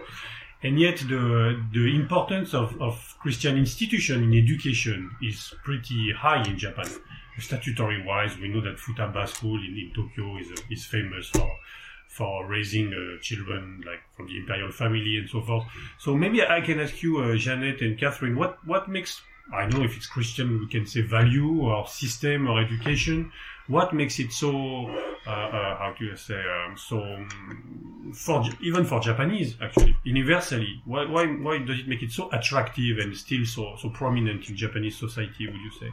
and 0.63 0.79
yet 0.81 0.99
the 0.99 1.63
the 1.73 1.95
importance 1.95 2.55
of, 2.55 2.81
of 2.81 3.17
Christian 3.21 3.57
institution 3.57 4.25
in 4.25 4.45
education 4.45 5.11
is 5.23 5.55
pretty 5.65 6.13
high 6.13 6.43
in 6.45 6.59
Japan. 6.59 6.89
Statutory 7.39 8.03
wise, 8.03 8.39
we 8.39 8.49
know 8.49 8.63
that 8.63 8.79
Futaba 8.79 9.29
School 9.29 9.59
in, 9.59 9.77
in 9.77 9.93
Tokyo 9.95 10.39
is 10.39 10.49
is 10.71 10.85
famous 10.87 11.29
for 11.29 11.51
for 12.09 12.47
raising 12.47 12.95
uh, 12.95 13.21
children 13.21 13.83
like 13.87 14.01
from 14.17 14.27
the 14.27 14.39
imperial 14.39 14.73
family 14.73 15.19
and 15.19 15.29
so 15.29 15.43
forth. 15.43 15.65
So 15.99 16.17
maybe 16.17 16.43
I 16.43 16.63
can 16.63 16.81
ask 16.81 17.03
you, 17.03 17.19
uh, 17.19 17.37
Janet 17.37 17.83
and 17.83 17.99
Catherine, 17.99 18.37
what 18.37 18.59
what 18.67 18.89
makes 18.89 19.21
I 19.53 19.67
know 19.67 19.83
if 19.83 19.97
it's 19.97 20.07
Christian, 20.07 20.59
we 20.61 20.67
can 20.67 20.87
say 20.87 21.03
value 21.03 21.61
or 21.61 21.87
system 21.87 22.49
or 22.49 22.61
education. 22.61 23.31
What 23.69 23.93
makes 23.93 24.21
it 24.21 24.33
so, 24.33 24.51
uh, 25.27 25.31
uh, 25.31 25.79
how 25.79 25.95
do 25.99 26.05
you 26.05 26.17
say, 26.17 26.41
um, 26.41 26.77
so, 26.77 27.03
um, 27.03 28.13
for, 28.15 28.45
even 28.63 28.85
for 28.85 29.01
Japanese, 29.01 29.57
actually, 29.61 29.97
universally, 30.05 30.81
why, 30.85 31.05
why, 31.05 31.27
why 31.27 31.59
does 31.59 31.81
it 31.81 31.89
make 31.89 32.03
it 32.03 32.13
so 32.13 32.31
attractive 32.31 32.99
and 32.99 33.17
still 33.17 33.45
so, 33.45 33.75
so 33.77 33.89
prominent 33.91 34.49
in 34.49 34.57
Japanese 34.57 34.97
society, 34.97 35.47
would 35.47 35.57
you 35.57 35.71
say? 35.81 35.91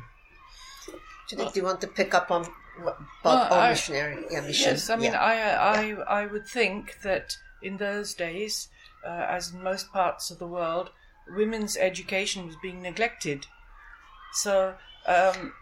Do 1.29 1.35
you 1.35 1.37
think 1.37 1.55
you 1.55 1.63
want 1.63 1.81
to 1.81 1.87
pick 1.87 2.13
up 2.13 2.29
on 2.29 2.45
what, 2.81 2.97
about 3.21 3.49
well, 3.49 3.69
missionary? 3.69 4.23
Yeah, 4.29 4.41
mission. 4.41 4.71
Yes, 4.71 4.89
I 4.89 4.95
mean, 4.95 5.13
yeah. 5.13 5.21
I, 5.21 5.95
I, 6.05 6.21
I 6.21 6.25
would 6.27 6.45
think 6.45 7.01
that 7.01 7.37
in 7.63 7.77
those 7.77 8.13
days, 8.13 8.67
uh, 9.05 9.25
as 9.29 9.51
in 9.51 9.63
most 9.63 9.91
parts 9.91 10.29
of 10.29 10.37
the 10.37 10.47
world, 10.47 10.91
women's 11.35 11.77
education 11.77 12.45
was 12.45 12.55
being 12.61 12.81
neglected. 12.81 13.47
So 14.33 14.75
um, 15.07 15.53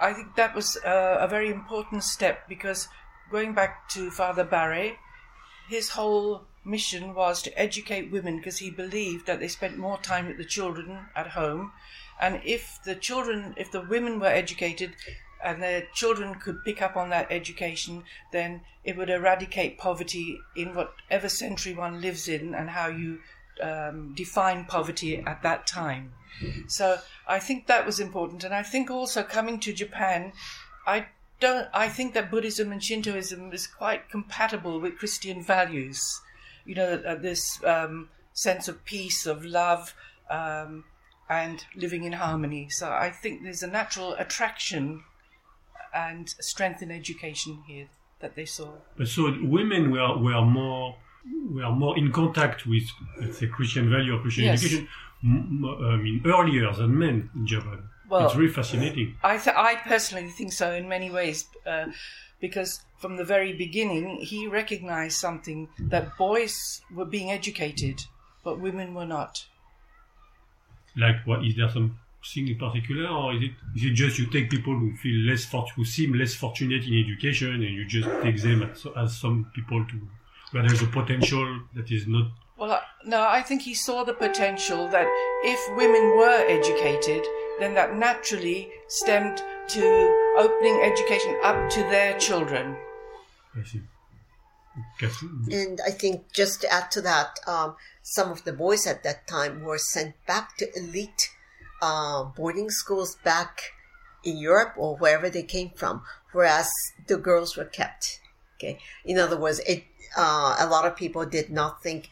I 0.00 0.12
think 0.12 0.36
that 0.36 0.54
was 0.54 0.76
uh, 0.84 1.18
a 1.20 1.26
very 1.26 1.50
important 1.50 2.04
step 2.04 2.48
because 2.48 2.88
going 3.30 3.52
back 3.52 3.88
to 3.90 4.10
Father 4.10 4.44
Barre, 4.44 4.98
his 5.68 5.90
whole 5.90 6.42
mission 6.64 7.14
was 7.14 7.42
to 7.42 7.58
educate 7.58 8.12
women 8.12 8.36
because 8.36 8.58
he 8.58 8.70
believed 8.70 9.26
that 9.26 9.40
they 9.40 9.48
spent 9.48 9.76
more 9.76 9.98
time 9.98 10.26
with 10.26 10.36
the 10.36 10.44
children 10.44 11.06
at 11.16 11.28
home. 11.28 11.72
And 12.20 12.40
if 12.44 12.78
the 12.84 12.94
children, 12.94 13.54
if 13.56 13.70
the 13.70 13.80
women 13.80 14.20
were 14.20 14.26
educated 14.26 14.94
and 15.42 15.62
their 15.62 15.86
children 15.94 16.34
could 16.34 16.64
pick 16.64 16.82
up 16.82 16.96
on 16.96 17.10
that 17.10 17.28
education, 17.30 18.04
then 18.32 18.62
it 18.84 18.96
would 18.96 19.10
eradicate 19.10 19.78
poverty 19.78 20.38
in 20.56 20.74
whatever 20.74 21.28
century 21.28 21.74
one 21.74 22.00
lives 22.00 22.28
in 22.28 22.54
and 22.54 22.70
how 22.70 22.88
you 22.88 23.20
um, 23.62 24.14
define 24.14 24.64
poverty 24.64 25.18
at 25.18 25.42
that 25.42 25.66
time. 25.66 26.12
So 26.68 26.98
I 27.26 27.38
think 27.38 27.66
that 27.66 27.86
was 27.86 28.00
important. 28.00 28.44
And 28.44 28.54
I 28.54 28.62
think 28.62 28.90
also 28.90 29.22
coming 29.22 29.60
to 29.60 29.72
Japan, 29.72 30.32
I 30.86 31.06
don't, 31.40 31.68
I 31.72 31.88
think 31.88 32.14
that 32.14 32.30
Buddhism 32.30 32.72
and 32.72 32.82
Shintoism 32.82 33.52
is 33.52 33.66
quite 33.66 34.10
compatible 34.10 34.80
with 34.80 34.98
Christian 34.98 35.42
values 35.42 36.20
you 36.68 36.74
know, 36.74 37.02
uh, 37.04 37.14
this 37.14 37.64
um, 37.64 38.10
sense 38.34 38.68
of 38.68 38.84
peace, 38.84 39.26
of 39.26 39.44
love, 39.44 39.94
um, 40.30 40.84
and 41.28 41.64
living 41.74 42.04
in 42.04 42.12
harmony. 42.12 42.68
So 42.68 42.90
I 42.90 43.10
think 43.10 43.42
there's 43.42 43.62
a 43.62 43.66
natural 43.66 44.12
attraction 44.12 45.02
and 45.94 46.28
strength 46.28 46.82
in 46.82 46.90
education 46.90 47.62
here 47.66 47.88
that 48.20 48.36
they 48.36 48.44
saw. 48.44 48.72
But 48.98 49.08
so 49.08 49.34
women 49.42 49.90
were 49.90 50.18
were 50.18 50.44
more 50.44 50.96
were 51.50 51.70
more 51.70 51.96
in 51.98 52.12
contact 52.12 52.66
with 52.66 52.84
let's 53.20 53.38
say 53.38 53.46
Christian 53.46 53.90
value 53.90 54.14
or 54.16 54.20
Christian 54.20 54.44
Yes. 54.44 54.62
education. 54.64 54.88
m- 55.24 55.64
m- 55.64 55.84
I 55.84 55.96
mean 55.96 56.22
earlier 56.24 56.72
than 56.72 56.98
men 56.98 57.30
in 57.34 57.46
Japan. 57.46 57.82
Well, 58.08 58.26
it's 58.26 58.36
really 58.36 58.52
fascinating. 58.52 59.16
I, 59.22 59.36
th- 59.36 59.54
I 59.56 59.76
personally 59.76 60.30
think 60.30 60.52
so 60.52 60.72
in 60.72 60.88
many 60.88 61.10
ways, 61.10 61.44
uh, 61.66 61.86
because 62.40 62.80
from 62.98 63.16
the 63.16 63.24
very 63.24 63.52
beginning 63.52 64.16
he 64.22 64.46
recognized 64.46 65.18
something 65.18 65.68
that 65.78 66.16
boys 66.16 66.80
were 66.94 67.04
being 67.04 67.30
educated, 67.30 68.00
but 68.44 68.60
women 68.60 68.94
were 68.94 69.04
not. 69.06 69.44
Like 70.96 71.26
what 71.26 71.44
is 71.44 71.56
there 71.56 71.68
something 71.68 71.96
in 72.48 72.56
particular, 72.58 73.08
or 73.08 73.34
is 73.34 73.42
it 73.42 73.50
is 73.76 73.84
it 73.84 73.94
just 73.94 74.18
you 74.18 74.26
take 74.26 74.50
people 74.50 74.74
who 74.76 74.96
feel 74.96 75.18
less 75.30 75.44
fort 75.44 75.68
who 75.76 75.84
seem 75.84 76.14
less 76.14 76.34
fortunate 76.34 76.84
in 76.84 76.94
education 77.04 77.52
and 77.54 77.62
you 77.62 77.84
just 77.84 78.08
take 78.22 78.40
them 78.42 78.62
as, 78.62 78.86
as 78.96 79.16
some 79.16 79.50
people 79.54 79.84
to 79.86 80.08
where 80.52 80.62
there's 80.66 80.82
a 80.82 80.86
potential 80.86 81.60
that 81.74 81.90
is 81.90 82.06
not 82.06 82.26
Well, 82.56 82.72
I- 82.72 82.82
no, 83.04 83.22
I 83.22 83.42
think 83.42 83.62
he 83.62 83.74
saw 83.74 84.02
the 84.04 84.14
potential 84.14 84.88
that 84.88 85.06
if 85.44 85.60
women 85.76 86.16
were 86.18 86.44
educated, 86.48 87.22
then 87.60 87.74
that 87.74 87.94
naturally 87.94 88.70
stemmed 88.88 89.38
to 89.68 89.84
opening 90.36 90.80
education 90.82 91.38
up 91.44 91.70
to 91.70 91.80
their 91.94 92.18
children. 92.18 92.76
I 93.56 93.62
see. 93.64 93.82
And 95.50 95.80
I 95.84 95.90
think 95.90 96.32
just 96.32 96.60
to 96.62 96.72
add 96.72 96.90
to 96.92 97.00
that, 97.02 97.40
um, 97.46 97.76
some 98.02 98.30
of 98.30 98.44
the 98.44 98.52
boys 98.52 98.86
at 98.86 99.02
that 99.02 99.26
time 99.26 99.62
were 99.62 99.78
sent 99.78 100.14
back 100.26 100.56
to 100.58 100.66
elite 100.78 101.30
uh, 101.82 102.24
boarding 102.24 102.70
schools 102.70 103.16
back 103.24 103.72
in 104.24 104.36
Europe 104.36 104.74
or 104.76 104.96
wherever 104.96 105.28
they 105.30 105.42
came 105.42 105.70
from, 105.70 106.02
whereas 106.32 106.68
the 107.06 107.16
girls 107.16 107.56
were 107.56 107.64
kept. 107.64 108.20
Okay, 108.56 108.78
in 109.04 109.18
other 109.18 109.36
words, 109.36 109.60
it 109.60 109.84
uh, 110.16 110.56
a 110.58 110.66
lot 110.66 110.86
of 110.86 110.96
people 110.96 111.24
did 111.26 111.50
not 111.50 111.82
think 111.82 112.10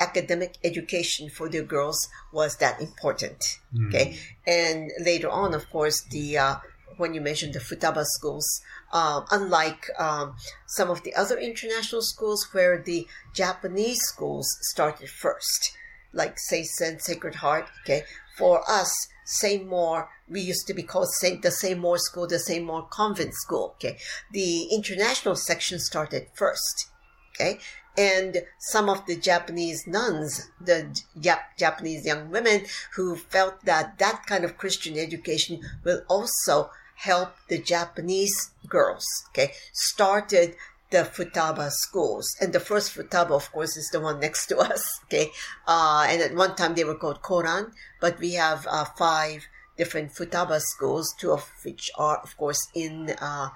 academic 0.00 0.58
education 0.64 1.30
for 1.30 1.48
their 1.48 1.62
girls 1.62 2.08
was 2.32 2.56
that 2.56 2.80
important. 2.80 3.58
Okay, 3.88 4.18
and 4.46 4.90
later 5.00 5.28
on, 5.28 5.54
of 5.54 5.70
course, 5.70 6.02
the 6.10 6.38
uh, 6.38 6.56
when 6.96 7.14
you 7.14 7.20
mentioned 7.20 7.54
the 7.54 7.60
Futaba 7.60 8.04
schools, 8.04 8.60
um, 8.92 9.24
unlike 9.30 9.88
um, 9.98 10.36
some 10.66 10.90
of 10.90 11.02
the 11.02 11.14
other 11.14 11.38
international 11.38 12.02
schools 12.02 12.48
where 12.52 12.80
the 12.80 13.06
Japanese 13.32 14.00
schools 14.02 14.48
started 14.62 15.08
first, 15.08 15.76
like 16.12 16.36
Seisen 16.36 17.00
Sacred 17.00 17.36
Heart. 17.36 17.66
Okay, 17.82 18.04
for 18.36 18.68
us, 18.68 18.92
St. 19.24 19.66
Maur, 19.66 20.08
we 20.28 20.40
used 20.40 20.66
to 20.66 20.74
be 20.74 20.82
called 20.82 21.08
Saint 21.14 21.42
the 21.42 21.50
St. 21.50 21.78
Maur 21.78 21.98
School, 21.98 22.26
the 22.26 22.38
St. 22.38 22.64
Maur 22.64 22.86
Convent 22.90 23.34
School. 23.34 23.74
Okay, 23.76 23.98
the 24.32 24.64
international 24.72 25.36
section 25.36 25.78
started 25.78 26.28
first. 26.34 26.90
Okay, 27.34 27.58
and 27.96 28.42
some 28.58 28.88
of 28.88 29.06
the 29.06 29.16
Japanese 29.16 29.86
nuns, 29.86 30.50
the 30.60 30.96
Jap- 31.18 31.56
Japanese 31.56 32.04
young 32.04 32.30
women 32.30 32.64
who 32.94 33.16
felt 33.16 33.64
that 33.64 33.98
that 33.98 34.26
kind 34.26 34.44
of 34.44 34.58
Christian 34.58 34.98
education 34.98 35.60
will 35.84 36.02
also 36.08 36.70
help 36.96 37.34
the 37.48 37.58
Japanese 37.58 38.50
girls, 38.68 39.04
okay, 39.28 39.52
started 39.72 40.56
the 40.90 41.04
Futaba 41.04 41.70
schools. 41.70 42.36
And 42.40 42.52
the 42.52 42.60
first 42.60 42.94
Futaba, 42.94 43.32
of 43.32 43.50
course, 43.52 43.76
is 43.76 43.90
the 43.90 44.00
one 44.00 44.20
next 44.20 44.46
to 44.46 44.58
us, 44.72 45.00
okay. 45.04 45.30
Uh, 45.66 46.06
and 46.08 46.22
at 46.22 46.34
one 46.34 46.54
time 46.56 46.74
they 46.74 46.84
were 46.84 46.96
called 46.96 47.22
Koran, 47.22 47.72
but 48.00 48.18
we 48.18 48.34
have 48.34 48.66
uh, 48.68 48.84
five 48.84 49.46
different 49.76 50.12
Futaba 50.12 50.60
schools, 50.60 51.14
two 51.18 51.32
of 51.32 51.50
which 51.64 51.90
are, 51.96 52.18
of 52.18 52.36
course, 52.36 52.68
in 52.74 53.10
uh, 53.20 53.50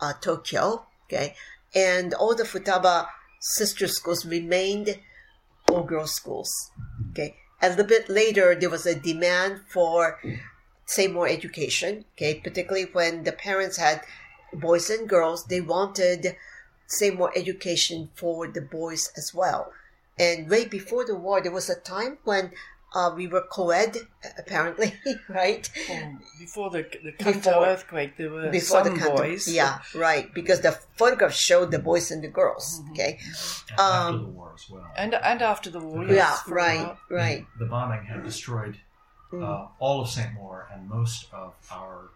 uh, 0.00 0.12
Tokyo, 0.20 0.86
okay. 1.06 1.34
And 1.74 2.14
all 2.14 2.34
the 2.34 2.44
Futaba 2.44 3.08
sister 3.44 3.86
schools 3.86 4.24
remained 4.24 4.98
all 5.68 5.82
girls 5.82 6.14
schools. 6.14 6.50
Okay. 7.10 7.36
A 7.60 7.68
little 7.68 7.84
bit 7.84 8.08
later, 8.08 8.54
there 8.54 8.70
was 8.70 8.86
a 8.86 8.98
demand 8.98 9.60
for, 9.68 10.18
say, 10.86 11.06
more 11.08 11.28
education. 11.28 12.04
Okay. 12.16 12.40
Particularly 12.42 12.88
when 12.92 13.24
the 13.24 13.32
parents 13.32 13.76
had 13.76 14.00
boys 14.52 14.88
and 14.88 15.08
girls, 15.08 15.44
they 15.44 15.60
wanted, 15.60 16.36
say, 16.86 17.10
more 17.10 17.32
education 17.36 18.10
for 18.14 18.48
the 18.48 18.62
boys 18.62 19.12
as 19.16 19.32
well. 19.34 19.72
And 20.18 20.48
way 20.48 20.64
before 20.64 21.04
the 21.04 21.16
war, 21.16 21.42
there 21.42 21.52
was 21.52 21.68
a 21.68 21.74
time 21.74 22.18
when 22.24 22.52
uh, 22.94 23.12
we 23.16 23.26
were 23.26 23.42
co-ed, 23.50 23.96
apparently, 24.38 24.94
right? 25.28 25.68
Um, 25.90 26.20
before 26.38 26.70
the 26.70 26.82
the 27.02 27.12
Kanto 27.12 27.40
Before- 27.50 27.66
earthquake, 27.66 28.16
there 28.16 28.30
were 28.30 28.50
Before 28.50 28.84
some 28.84 28.94
the 28.94 29.00
Kanto, 29.00 29.16
boys. 29.16 29.48
yeah, 29.48 29.80
right, 29.94 30.32
because 30.34 30.60
the 30.60 30.72
photographs 30.96 31.36
showed 31.36 31.70
the 31.70 31.78
boys 31.78 32.10
and 32.10 32.22
the 32.22 32.28
girls. 32.28 32.80
Okay, 32.92 33.18
and 33.70 33.80
after 33.80 33.82
Um, 33.82 34.22
the 34.22 34.28
war 34.30 34.52
as 34.54 34.70
well. 34.70 34.90
and 34.96 35.14
and 35.14 35.42
after 35.42 35.70
the 35.70 35.80
war, 35.80 36.04
Yeah, 36.04 36.12
yes, 36.14 36.42
yeah, 36.46 36.54
right, 36.54 36.86
while. 36.86 36.98
right. 37.10 37.46
The 37.58 37.66
bombing 37.66 38.04
had 38.04 38.22
destroyed 38.24 38.78
uh, 39.32 39.66
all 39.80 40.00
of 40.02 40.08
St. 40.08 40.32
Maur 40.34 40.68
and 40.72 40.88
most 40.88 41.26
of 41.32 41.54
our 41.72 42.10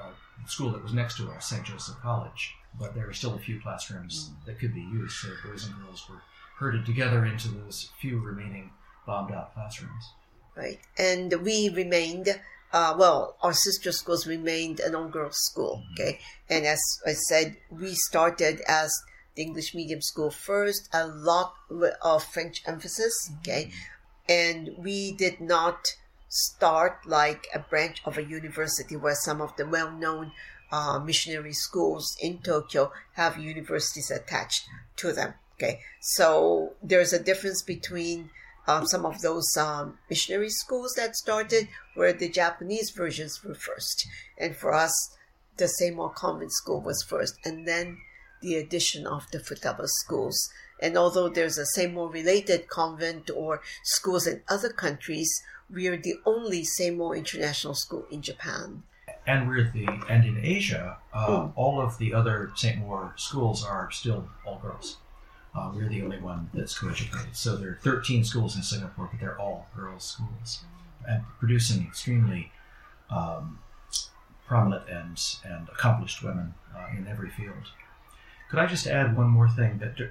uh, 0.00 0.10
school 0.46 0.70
that 0.72 0.82
was 0.82 0.92
next 0.92 1.16
to 1.18 1.30
us, 1.30 1.46
St. 1.46 1.64
Joseph 1.64 1.96
College. 2.02 2.54
But 2.80 2.94
there 2.94 3.06
were 3.06 3.12
still 3.12 3.34
a 3.34 3.38
few 3.38 3.60
classrooms 3.60 4.30
that 4.46 4.58
could 4.58 4.74
be 4.74 4.80
used, 4.80 5.14
so 5.18 5.28
boys 5.46 5.66
and 5.66 5.74
girls 5.76 6.08
were 6.10 6.20
herded 6.58 6.84
together 6.86 7.24
into 7.26 7.48
those 7.48 7.90
few 8.00 8.18
remaining 8.18 8.70
bombed 9.06 9.32
out 9.32 9.54
classrooms. 9.54 10.12
right? 10.56 10.80
And 10.98 11.32
we 11.42 11.68
remained, 11.68 12.28
uh, 12.72 12.94
well, 12.98 13.36
our 13.42 13.52
sister 13.52 13.92
schools 13.92 14.26
remained 14.26 14.80
an 14.80 14.94
all 14.94 15.08
girls 15.08 15.36
school, 15.36 15.82
okay? 15.92 16.18
And 16.48 16.66
as 16.66 16.80
I 17.06 17.12
said, 17.12 17.56
we 17.70 17.94
started 17.94 18.60
as 18.68 18.92
the 19.34 19.42
English 19.42 19.74
medium 19.74 20.02
school 20.02 20.30
first, 20.30 20.88
a 20.92 21.06
lot 21.06 21.54
of 22.02 22.24
French 22.24 22.62
emphasis, 22.66 23.30
okay? 23.40 23.70
And 24.28 24.70
we 24.78 25.12
did 25.12 25.40
not 25.40 25.96
start 26.28 27.06
like 27.06 27.46
a 27.54 27.58
branch 27.58 28.00
of 28.04 28.16
a 28.16 28.24
university 28.24 28.96
where 28.96 29.14
some 29.14 29.40
of 29.40 29.54
the 29.56 29.66
well 29.66 29.90
known 29.90 30.32
uh, 30.70 30.98
missionary 30.98 31.52
schools 31.52 32.16
in 32.20 32.38
Tokyo 32.38 32.90
have 33.12 33.38
universities 33.38 34.10
attached 34.10 34.66
to 34.96 35.12
them. 35.12 35.34
Okay, 35.54 35.80
so 36.00 36.72
there's 36.82 37.12
a 37.12 37.22
difference 37.22 37.62
between 37.62 38.30
um, 38.66 38.86
some 38.86 39.04
of 39.04 39.20
those 39.20 39.56
um, 39.56 39.98
missionary 40.08 40.50
schools 40.50 40.94
that 40.96 41.16
started 41.16 41.68
where 41.94 42.12
the 42.12 42.28
Japanese 42.28 42.90
versions 42.90 43.42
were 43.44 43.54
first, 43.54 44.06
and 44.38 44.56
for 44.56 44.72
us, 44.72 45.16
the 45.56 45.68
St. 45.68 45.94
Maur 45.94 46.10
Convent 46.10 46.52
School 46.52 46.80
was 46.80 47.02
first, 47.02 47.38
and 47.44 47.66
then 47.66 47.98
the 48.40 48.56
addition 48.56 49.06
of 49.06 49.30
the 49.30 49.38
Futaba 49.38 49.86
schools. 49.86 50.50
And 50.80 50.96
although 50.96 51.28
there's 51.28 51.58
a 51.58 51.66
St. 51.66 51.94
Maur 51.94 52.10
related 52.10 52.68
convent 52.68 53.30
or 53.30 53.62
schools 53.84 54.26
in 54.26 54.42
other 54.48 54.70
countries, 54.70 55.30
we 55.70 55.86
are 55.86 55.96
the 55.96 56.16
only 56.26 56.64
St. 56.64 56.96
Maur 56.96 57.16
International 57.16 57.74
School 57.74 58.04
in 58.10 58.20
Japan. 58.20 58.82
And 59.26 59.48
we're 59.48 59.70
the 59.70 59.86
and 60.08 60.24
in 60.24 60.44
Asia, 60.44 60.98
uh, 61.14 61.48
all 61.54 61.80
of 61.80 61.98
the 61.98 62.12
other 62.12 62.50
St. 62.56 62.78
Maur 62.78 63.14
schools 63.16 63.64
are 63.64 63.90
still 63.92 64.28
all 64.44 64.58
girls. 64.58 64.96
Uh, 65.54 65.70
we're 65.74 65.88
the 65.88 66.02
only 66.02 66.18
one 66.18 66.48
that's 66.54 66.78
co-educated. 66.78 67.36
So 67.36 67.56
there 67.56 67.70
are 67.70 67.78
13 67.82 68.24
schools 68.24 68.56
in 68.56 68.62
Singapore, 68.62 69.08
but 69.10 69.20
they're 69.20 69.38
all 69.38 69.66
girls' 69.76 70.04
schools, 70.04 70.60
and 71.06 71.22
producing 71.38 71.86
extremely 71.86 72.50
um, 73.10 73.58
prominent 74.46 74.88
and 74.88 75.20
and 75.44 75.68
accomplished 75.68 76.22
women 76.22 76.54
uh, 76.74 76.96
in 76.96 77.06
every 77.06 77.30
field. 77.30 77.70
Could 78.50 78.60
I 78.60 78.66
just 78.66 78.86
add 78.86 79.16
one 79.16 79.28
more 79.28 79.48
thing? 79.48 79.78
That 79.78 80.10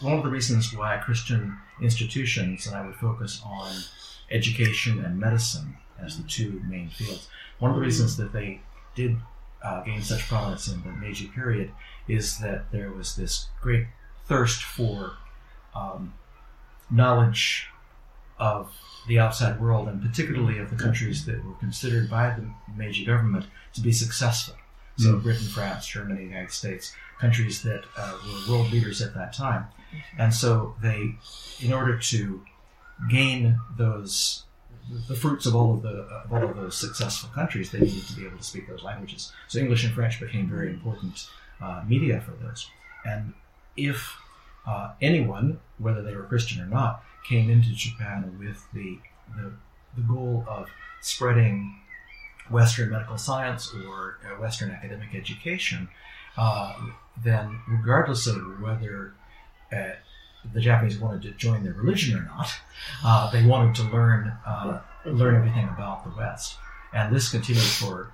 one 0.00 0.14
of 0.14 0.22
the 0.22 0.30
reasons 0.30 0.74
why 0.74 0.96
Christian 0.98 1.56
institutions, 1.80 2.66
and 2.66 2.76
I 2.76 2.86
would 2.86 2.96
focus 2.96 3.40
on 3.44 3.72
education 4.30 5.04
and 5.04 5.18
medicine 5.18 5.76
as 5.98 6.16
the 6.16 6.28
two 6.28 6.62
main 6.68 6.88
fields, 6.90 7.28
one 7.58 7.70
of 7.70 7.76
the 7.76 7.82
reasons 7.82 8.16
that 8.16 8.32
they 8.32 8.60
did 8.94 9.16
uh, 9.62 9.82
gain 9.82 10.02
such 10.02 10.28
prominence 10.28 10.68
in 10.68 10.82
the 10.82 10.90
Meiji 10.90 11.28
period 11.28 11.70
is 12.08 12.38
that 12.38 12.70
there 12.72 12.90
was 12.90 13.16
this 13.16 13.48
great 13.60 13.86
thirst 14.30 14.62
for 14.62 15.14
um, 15.74 16.14
knowledge 16.88 17.66
of 18.38 18.72
the 19.08 19.18
outside 19.18 19.60
world, 19.60 19.88
and 19.88 20.00
particularly 20.00 20.58
of 20.58 20.70
the 20.70 20.76
countries 20.76 21.26
that 21.26 21.44
were 21.44 21.54
considered 21.54 22.08
by 22.08 22.26
the 22.36 22.46
Meiji 22.76 23.04
government 23.04 23.46
to 23.74 23.80
be 23.80 23.92
successful. 23.92 24.54
So, 24.96 25.14
Mm. 25.14 25.22
Britain, 25.22 25.48
France, 25.48 25.86
Germany, 25.86 26.22
United 26.24 26.52
States, 26.52 26.94
countries 27.20 27.62
that 27.62 27.82
uh, 27.96 28.14
were 28.24 28.52
world 28.52 28.70
leaders 28.70 29.02
at 29.02 29.14
that 29.14 29.32
time. 29.32 29.64
And 30.16 30.32
so, 30.32 30.74
they, 30.80 31.00
in 31.60 31.72
order 31.72 31.98
to 32.12 32.42
gain 33.08 33.58
those 33.76 34.44
the 35.08 35.14
fruits 35.14 35.46
of 35.46 35.54
all 35.54 35.74
of 35.74 35.82
the 35.82 35.96
of 36.24 36.32
all 36.32 36.44
of 36.50 36.56
those 36.56 36.76
successful 36.76 37.30
countries, 37.34 37.70
they 37.70 37.80
needed 37.80 38.04
to 38.10 38.14
be 38.16 38.26
able 38.26 38.38
to 38.38 38.44
speak 38.52 38.68
those 38.68 38.82
languages. 38.82 39.32
So 39.48 39.58
English 39.58 39.84
and 39.84 39.94
French 39.94 40.20
became 40.20 40.48
very 40.48 40.68
important 40.76 41.28
uh, 41.60 41.82
media 41.86 42.20
for 42.20 42.32
those. 42.44 42.68
And 43.04 43.34
if 43.76 44.16
uh, 44.66 44.92
anyone, 45.00 45.60
whether 45.78 46.02
they 46.02 46.14
were 46.14 46.24
Christian 46.24 46.62
or 46.62 46.66
not, 46.66 47.02
came 47.28 47.50
into 47.50 47.70
Japan 47.70 48.36
with 48.38 48.66
the 48.72 48.98
the, 49.36 49.52
the 49.96 50.02
goal 50.02 50.44
of 50.48 50.68
spreading 51.00 51.76
Western 52.50 52.90
medical 52.90 53.16
science 53.16 53.72
or 53.86 54.18
uh, 54.24 54.40
Western 54.40 54.70
academic 54.70 55.14
education, 55.14 55.88
uh, 56.36 56.74
then 57.22 57.60
regardless 57.68 58.26
of 58.26 58.60
whether 58.60 59.14
uh, 59.72 59.90
the 60.52 60.60
Japanese 60.60 60.98
wanted 60.98 61.22
to 61.22 61.30
join 61.32 61.62
their 61.62 61.74
religion 61.74 62.18
or 62.18 62.22
not, 62.22 62.50
uh, 63.04 63.30
they 63.30 63.44
wanted 63.44 63.74
to 63.76 63.82
learn 63.84 64.32
uh, 64.46 64.80
learn 65.04 65.36
everything 65.36 65.68
about 65.68 66.04
the 66.04 66.10
West, 66.16 66.56
and 66.92 67.14
this 67.14 67.30
continued 67.30 67.62
for 67.62 68.10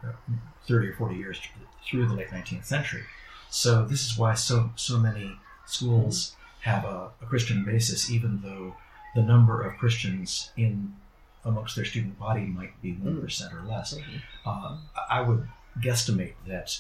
thirty 0.69 0.89
or 0.89 0.95
forty 0.95 1.17
years 1.17 1.41
through 1.89 2.07
the 2.07 2.15
late 2.15 2.31
nineteenth 2.33 2.67
century. 2.67 3.05
So 3.49 3.87
this 3.87 4.05
is 4.05 4.19
why 4.19 4.35
so 4.35 4.71
so 4.77 4.99
many 4.99 5.39
schools 5.67 6.35
have 6.63 6.85
a, 6.85 7.11
a 7.21 7.27
Christian 7.27 7.65
basis, 7.65 8.11
even 8.11 8.41
though 8.43 8.77
the 9.15 9.23
number 9.23 9.63
of 9.63 9.77
Christians 9.79 10.51
in 10.57 10.95
amongst 11.45 11.77
their 11.77 11.85
student 11.85 12.19
body 12.19 12.45
might 12.45 12.81
be 12.83 12.93
one 12.93 13.21
percent 13.21 13.55
or 13.55 13.63
less. 13.63 13.97
Uh, 14.45 14.79
I 15.09 15.21
would 15.21 15.49
guesstimate 15.81 16.35
that 16.49 16.79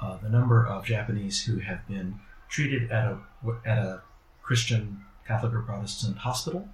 uh, 0.00 0.16
the 0.18 0.28
number 0.28 0.64
of 0.64 0.84
Japanese 0.84 1.44
who 1.44 1.58
have 1.58 1.86
been 1.88 2.20
treated 2.48 2.90
at 2.90 3.06
a 3.06 3.18
at 3.64 3.78
a 3.78 4.02
Christian, 4.42 5.04
Catholic, 5.26 5.52
or 5.52 5.62
Protestant 5.62 6.18
hospital, 6.18 6.68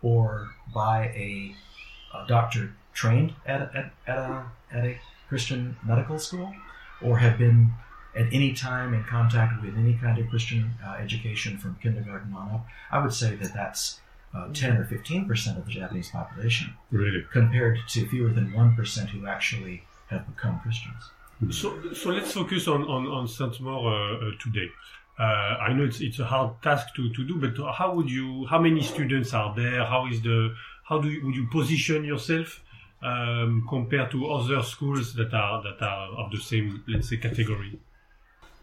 or 0.00 0.50
by 0.72 1.06
a, 1.06 1.54
a 2.14 2.26
doctor 2.28 2.74
trained 2.94 3.32
at 3.44 3.60
a, 3.62 3.70
at, 3.76 3.92
at 4.06 4.18
a 4.18 4.44
at 4.70 4.84
a 4.84 4.98
Christian 5.28 5.76
medical 5.84 6.18
school, 6.18 6.54
or 7.02 7.18
have 7.18 7.36
been 7.36 7.72
at 8.16 8.26
any 8.32 8.52
time 8.52 8.94
in 8.94 9.04
contact 9.04 9.62
with 9.62 9.76
any 9.76 9.94
kind 9.94 10.18
of 10.18 10.28
Christian 10.30 10.72
uh, 10.84 10.92
education 10.94 11.58
from 11.58 11.76
kindergarten 11.82 12.32
on 12.34 12.50
up, 12.50 12.66
I 12.90 12.98
would 13.02 13.12
say 13.12 13.36
that 13.36 13.52
that's 13.52 14.00
uh, 14.34 14.48
10 14.52 14.78
or 14.78 14.84
15 14.84 15.26
percent 15.26 15.58
of 15.58 15.66
the 15.66 15.72
Japanese 15.72 16.10
population, 16.10 16.74
Really. 16.90 17.24
compared 17.32 17.78
to 17.88 18.06
fewer 18.08 18.30
than 18.30 18.52
1 18.52 18.76
percent 18.76 19.10
who 19.10 19.26
actually 19.26 19.82
have 20.08 20.26
become 20.34 20.60
Christians. 20.60 21.02
So, 21.50 21.92
so 21.92 22.10
let's 22.10 22.32
focus 22.32 22.66
on 22.66 22.82
on, 22.84 23.06
on 23.06 23.28
Saint-Maur 23.28 23.92
uh, 23.92 24.28
uh, 24.28 24.30
today. 24.40 24.68
Uh, 25.18 25.22
I 25.68 25.72
know 25.74 25.84
it's 25.84 26.00
it's 26.00 26.18
a 26.18 26.24
hard 26.24 26.50
task 26.62 26.94
to, 26.96 27.12
to 27.12 27.24
do, 27.26 27.36
but 27.36 27.54
how 27.74 27.94
would 27.94 28.10
you? 28.10 28.46
How 28.46 28.58
many 28.58 28.82
students 28.82 29.34
are 29.34 29.54
there? 29.54 29.84
How 29.84 30.06
is 30.06 30.22
the? 30.22 30.54
How 30.84 30.98
do 30.98 31.08
you, 31.10 31.24
would 31.26 31.34
you 31.36 31.46
position 31.50 32.04
yourself 32.04 32.62
um, 33.02 33.66
compared 33.68 34.10
to 34.12 34.26
other 34.30 34.62
schools 34.62 35.14
that 35.14 35.32
are 35.34 35.62
that 35.62 35.82
are 35.82 36.08
of 36.20 36.30
the 36.30 36.38
same, 36.38 36.82
let's 36.88 37.08
say, 37.10 37.16
category? 37.16 37.78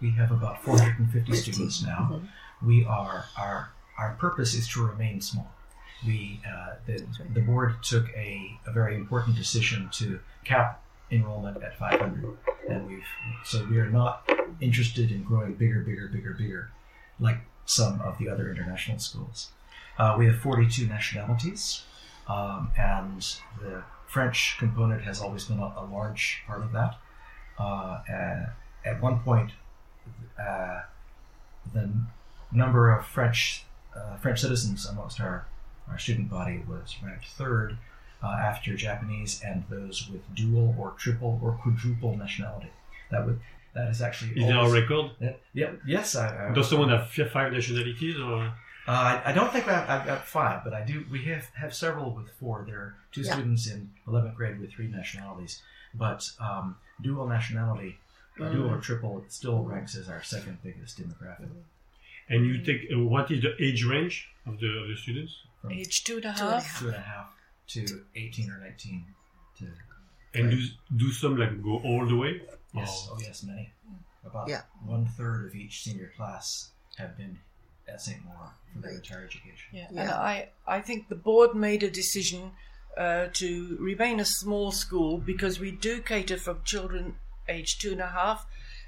We 0.03 0.11
have 0.11 0.33
about 0.33 0.61
450 0.63 1.33
students 1.33 1.81
now. 1.81 2.19
We 2.61 2.83
are 2.83 3.23
our 3.37 3.71
our 3.97 4.17
purpose 4.19 4.53
is 4.53 4.67
to 4.73 4.85
remain 4.85 5.21
small. 5.21 5.49
We 6.05 6.41
uh, 6.45 6.73
the, 6.85 7.05
the 7.33 7.39
board 7.39 7.81
took 7.81 8.09
a, 8.09 8.59
a 8.67 8.73
very 8.73 8.95
important 8.95 9.37
decision 9.37 9.89
to 9.93 10.19
cap 10.43 10.83
enrollment 11.09 11.63
at 11.63 11.79
500, 11.79 12.37
and 12.67 12.85
we've 12.85 13.05
so 13.45 13.65
we 13.71 13.79
are 13.79 13.89
not 13.89 14.29
interested 14.59 15.09
in 15.09 15.23
growing 15.23 15.53
bigger, 15.53 15.79
bigger, 15.79 16.09
bigger, 16.09 16.33
bigger, 16.33 16.71
like 17.21 17.37
some 17.65 18.01
of 18.01 18.17
the 18.17 18.27
other 18.27 18.51
international 18.51 18.99
schools. 18.99 19.51
Uh, 19.97 20.17
we 20.19 20.25
have 20.25 20.35
42 20.39 20.85
nationalities, 20.85 21.83
um, 22.27 22.71
and 22.77 23.21
the 23.61 23.83
French 24.07 24.57
component 24.59 25.03
has 25.03 25.21
always 25.21 25.45
been 25.45 25.59
a, 25.59 25.73
a 25.77 25.87
large 25.89 26.43
part 26.45 26.61
of 26.61 26.73
that. 26.73 26.97
Uh, 27.57 28.01
uh, 28.11 28.45
at 28.85 29.01
one 29.01 29.19
point, 29.19 29.51
uh, 30.39 30.81
the 31.73 31.89
number 32.51 32.91
of 32.91 33.05
French 33.05 33.63
uh, 33.95 34.15
French 34.17 34.41
citizens 34.41 34.85
amongst 34.87 35.19
our, 35.19 35.45
our 35.89 35.97
student 35.99 36.29
body 36.29 36.63
was 36.67 36.95
ranked 37.03 37.27
third 37.27 37.77
uh, 38.23 38.27
after 38.27 38.75
Japanese 38.75 39.41
and 39.45 39.63
those 39.69 40.09
with 40.11 40.21
dual 40.35 40.75
or 40.79 40.91
triple 40.97 41.39
or 41.43 41.53
quadruple 41.61 42.17
nationality. 42.17 42.69
That 43.11 43.25
would 43.25 43.39
that 43.75 43.89
is 43.89 44.01
actually 44.01 44.31
Is 44.39 44.47
there 44.47 44.57
a 44.57 44.69
record? 44.69 45.11
that- 45.19 45.39
yeah, 45.53 45.71
yes, 45.85 46.15
I, 46.15 46.49
I 46.49 46.53
Does 46.53 46.69
someone 46.69 46.89
have 46.89 47.09
five 47.09 47.51
nationalities 47.53 48.19
or? 48.19 48.45
uh, 48.45 48.51
I, 48.87 49.21
I 49.25 49.31
don't 49.31 49.51
think 49.51 49.67
I've, 49.67 49.89
I've 49.89 50.05
got 50.05 50.25
five, 50.27 50.63
but 50.63 50.73
I 50.73 50.81
do. 50.83 51.05
We 51.11 51.23
have, 51.25 51.45
have 51.55 51.73
several 51.73 52.11
with 52.13 52.29
four. 52.39 52.63
There 52.67 52.77
are 52.77 52.95
two 53.11 53.21
Yeah. 53.21 53.33
students 53.33 53.67
in 53.67 53.89
11th 54.07 54.35
grade 54.35 54.59
with 54.59 54.71
three 54.71 54.87
nationalities, 54.87 55.61
but 55.93 56.29
um, 56.39 56.75
dual 57.01 57.27
nationality, 57.27 57.97
or 58.39 58.49
dual 58.51 58.69
or 58.71 58.79
triple, 58.79 59.19
it 59.19 59.31
still 59.31 59.63
ranks 59.63 59.95
as 59.95 60.09
our 60.09 60.23
second 60.23 60.57
biggest 60.63 60.97
demographic. 60.99 61.49
And 62.29 62.45
you 62.45 62.63
take 62.63 62.87
uh, 62.93 62.99
what 62.99 63.29
is 63.31 63.41
the 63.41 63.53
age 63.63 63.83
range 63.85 64.27
of 64.47 64.59
the 64.59 64.69
of 64.81 64.87
the 64.87 64.95
students? 64.95 65.33
From 65.61 65.71
Age 65.73 66.03
two 66.03 66.15
and 66.15 66.23
Two 66.23 66.29
and 66.29 66.39
a 66.53 66.59
half. 66.59 66.79
two 66.79 66.87
and 66.87 66.95
a 66.95 66.99
half 66.99 67.27
to 67.69 68.01
18 68.15 68.49
or 68.49 68.57
19 68.59 69.05
to 69.59 69.65
And 70.35 70.47
Right. 70.47 70.57
do 70.57 70.97
do 71.05 71.11
some 71.11 71.37
like 71.37 71.61
go 71.63 71.79
all 71.79 72.05
the 72.07 72.15
way? 72.15 72.41
yes, 72.73 73.07
Or- 73.09 73.15
oh 73.15 73.19
yes, 73.21 73.43
many. 73.43 73.71
About 74.25 74.47
Yeah. 74.49 74.63
one 74.85 75.05
third 75.05 75.45
of 75.47 75.55
each 75.55 75.83
senior 75.83 76.11
class 76.17 76.71
have 76.97 77.17
been 77.17 77.39
at 77.87 78.01
St. 78.01 78.23
Maur 78.25 78.53
for 78.73 78.79
their 78.79 78.91
Right. 78.91 78.99
entire 79.03 79.25
education. 79.25 79.67
Yeah. 79.73 79.87
Yeah. 79.91 80.01
And 80.01 80.09
I, 80.11 80.49
I 80.65 80.79
think 80.81 81.09
the 81.09 81.15
board 81.15 81.55
made 81.55 81.83
a 81.83 81.91
decision 81.91 82.51
uh, 82.97 83.27
to 83.33 83.75
remain 83.79 84.19
a 84.19 84.25
small 84.25 84.71
school 84.71 85.17
because 85.17 85.59
we 85.59 85.71
do 85.71 85.99
cater 86.01 86.37
for 86.37 86.55
children 86.63 87.15
aged 87.47 87.81
two 87.81 87.91
and 87.91 88.01
a 88.01 88.07
half, 88.07 88.45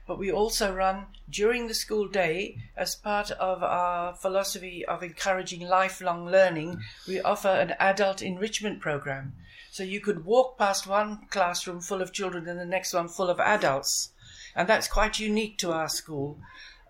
but 0.08 0.20
we 0.20 0.32
also 0.32 0.74
run 0.74 1.08
during 1.30 1.68
the 1.68 1.74
school 1.74 2.08
day 2.08 2.58
as 2.78 2.96
part 2.96 3.32
of 3.32 3.64
our 3.64 4.14
philosophy 4.14 4.86
of 4.86 5.02
encouraging 5.02 5.62
lifelong 5.62 6.28
learning. 6.28 6.82
We 7.08 7.22
offer 7.22 7.50
an 7.50 7.76
adult 7.80 8.22
enrichment 8.22 8.82
program. 8.82 9.34
So 9.72 9.84
you 9.84 10.00
could 10.00 10.26
walk 10.26 10.58
past 10.58 10.88
one 10.88 11.28
classroom 11.30 11.82
full 11.82 12.02
of 12.02 12.14
children 12.14 12.48
and 12.48 12.60
the 12.60 12.66
next 12.66 12.94
one 12.94 13.08
full 13.08 13.30
of 13.30 13.40
adults. 13.40 14.12
And 14.56 14.70
that's 14.70 14.88
quite 14.88 15.20
unique 15.20 15.58
to 15.60 15.72
our 15.72 15.90
school 15.90 16.40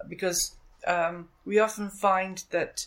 because 0.07 0.55
um, 0.85 1.29
we 1.45 1.57
often 1.57 1.89
find 1.89 2.43
that 2.51 2.85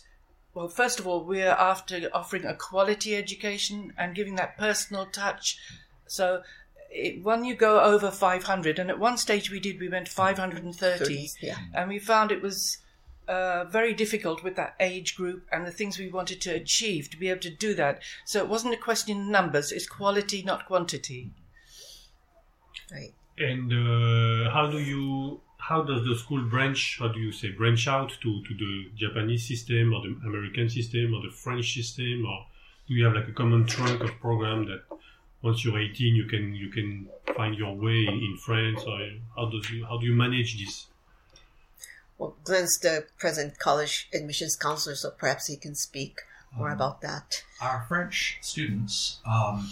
well, 0.53 0.67
first 0.67 0.99
of 0.99 1.07
all, 1.07 1.23
we're 1.23 1.47
after 1.47 2.09
offering 2.11 2.45
a 2.45 2.55
quality 2.55 3.15
education 3.15 3.93
and 3.97 4.15
giving 4.15 4.35
that 4.35 4.57
personal 4.57 5.05
touch. 5.05 5.57
So, 6.07 6.41
it, 6.91 7.23
when 7.23 7.43
you 7.43 7.55
go 7.55 7.81
over 7.81 8.11
500, 8.11 8.79
and 8.79 8.89
at 8.89 8.99
one 8.99 9.17
stage 9.17 9.51
we 9.51 9.59
did, 9.59 9.79
we 9.79 9.89
went 9.89 10.07
530, 10.07 11.05
30s, 11.05 11.33
yeah. 11.41 11.55
and 11.73 11.89
we 11.89 11.99
found 11.99 12.31
it 12.31 12.41
was 12.41 12.77
uh, 13.27 13.65
very 13.65 13.93
difficult 13.93 14.43
with 14.43 14.55
that 14.55 14.75
age 14.79 15.15
group 15.15 15.45
and 15.51 15.65
the 15.65 15.71
things 15.71 15.99
we 15.99 16.09
wanted 16.09 16.41
to 16.41 16.49
achieve 16.49 17.09
to 17.11 17.17
be 17.17 17.29
able 17.29 17.41
to 17.41 17.49
do 17.49 17.73
that. 17.75 18.01
So, 18.25 18.39
it 18.39 18.49
wasn't 18.49 18.73
a 18.73 18.77
question 18.77 19.21
of 19.21 19.27
numbers, 19.27 19.71
it's 19.71 19.87
quality, 19.87 20.41
not 20.41 20.65
quantity. 20.65 21.31
Right. 22.91 23.13
And 23.37 23.71
uh, 23.71 24.51
how 24.51 24.69
do 24.69 24.79
you? 24.79 25.41
How 25.57 25.83
does 25.83 26.03
the 26.05 26.15
school 26.15 26.41
branch? 26.49 26.97
How 26.99 27.09
do 27.09 27.19
you 27.19 27.31
say 27.31 27.51
branch 27.51 27.87
out 27.87 28.09
to 28.21 28.43
to 28.43 28.53
the 28.57 28.91
Japanese 28.95 29.47
system 29.47 29.93
or 29.93 30.01
the 30.01 30.15
American 30.25 30.69
system 30.69 31.13
or 31.13 31.21
the 31.21 31.31
French 31.31 31.73
system, 31.73 32.25
or 32.25 32.45
do 32.87 32.93
you 32.95 33.05
have 33.05 33.13
like 33.13 33.27
a 33.27 33.31
common 33.31 33.65
trunk 33.65 34.01
of 34.01 34.19
program 34.19 34.65
that 34.65 34.81
once 35.41 35.63
you're 35.63 35.79
18 35.79 36.15
you 36.15 36.25
can 36.25 36.53
you 36.55 36.69
can 36.69 37.07
find 37.35 37.55
your 37.55 37.73
way 37.75 38.05
in 38.07 38.37
France, 38.45 38.83
or 38.85 38.99
how 39.35 39.49
does 39.49 39.69
you 39.69 39.85
how 39.85 39.97
do 39.97 40.05
you 40.05 40.13
manage 40.13 40.57
this? 40.63 40.87
Well, 42.17 42.35
Glenn's 42.43 42.77
the 42.79 43.05
present 43.17 43.59
college 43.59 44.09
admissions 44.13 44.55
counselor, 44.55 44.95
so 44.95 45.11
perhaps 45.11 45.47
he 45.47 45.55
can 45.55 45.75
speak 45.75 46.19
more 46.55 46.69
Um, 46.69 46.75
about 46.75 47.01
that. 47.01 47.43
Our 47.61 47.85
French 47.87 48.39
students, 48.41 49.19
um, 49.25 49.71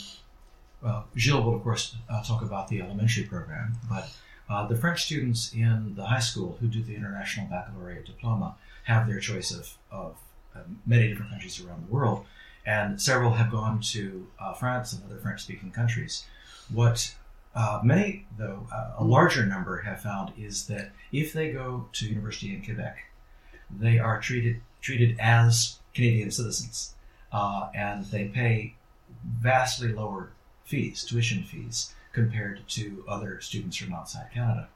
well, 0.81 1.07
Gilles 1.17 1.43
will 1.43 1.55
of 1.55 1.63
course 1.63 1.95
uh, 2.09 2.23
talk 2.23 2.41
about 2.41 2.67
the 2.69 2.81
elementary 2.81 3.23
program, 3.23 3.73
but 3.89 4.09
Uh, 4.49 4.65
the 4.65 4.77
French 4.77 5.03
students 5.03 5.51
in 5.53 5.93
the 5.95 6.05
high 6.05 6.21
school 6.21 6.55
who 6.61 6.67
do 6.67 6.81
the 6.81 6.95
International 6.95 7.45
Baccalaureate 7.47 8.05
diploma 8.05 8.55
have 8.85 9.05
their 9.05 9.19
choice 9.19 9.51
of, 9.51 9.65
of 9.91 10.15
uh, 10.55 10.59
many 10.85 11.09
different 11.09 11.31
countries 11.31 11.59
around 11.61 11.85
the 11.85 11.91
world, 11.91 12.25
and 12.67 13.01
several 13.01 13.31
have 13.31 13.49
gone 13.49 13.79
to 13.79 14.27
uh, 14.39 14.53
France 14.53 14.91
and 14.91 15.01
other 15.05 15.17
French 15.17 15.41
speaking 15.41 15.71
countries. 15.71 16.25
What 16.71 17.15
uh, 17.55 17.79
many, 17.81 18.27
though, 18.37 18.67
uh, 18.71 18.95
a 18.99 19.03
larger 19.03 19.45
number 19.45 19.77
have 19.77 20.01
found 20.01 20.33
is 20.37 20.67
that 20.67 20.91
if 21.13 21.31
they 21.31 21.51
go 21.51 21.87
to 21.93 22.05
university 22.05 22.53
in 22.53 22.61
Quebec, 22.63 22.97
they 23.71 23.97
are 23.97 24.19
treated 24.19 24.61
treated 24.81 25.17
as 25.19 25.79
Canadian 25.93 26.29
citizens, 26.29 26.93
uh, 27.31 27.69
and 27.73 28.05
they 28.05 28.25
pay 28.25 28.75
vastly 29.39 29.93
lower 29.93 30.29
fees, 30.65 31.03
tuition 31.05 31.43
fees, 31.43 31.93
compared 32.11 32.67
to 32.67 33.03
other 33.07 33.39
students 33.39 33.77
from 33.77 33.93
outside 33.93 34.27
Canada. 34.33 34.67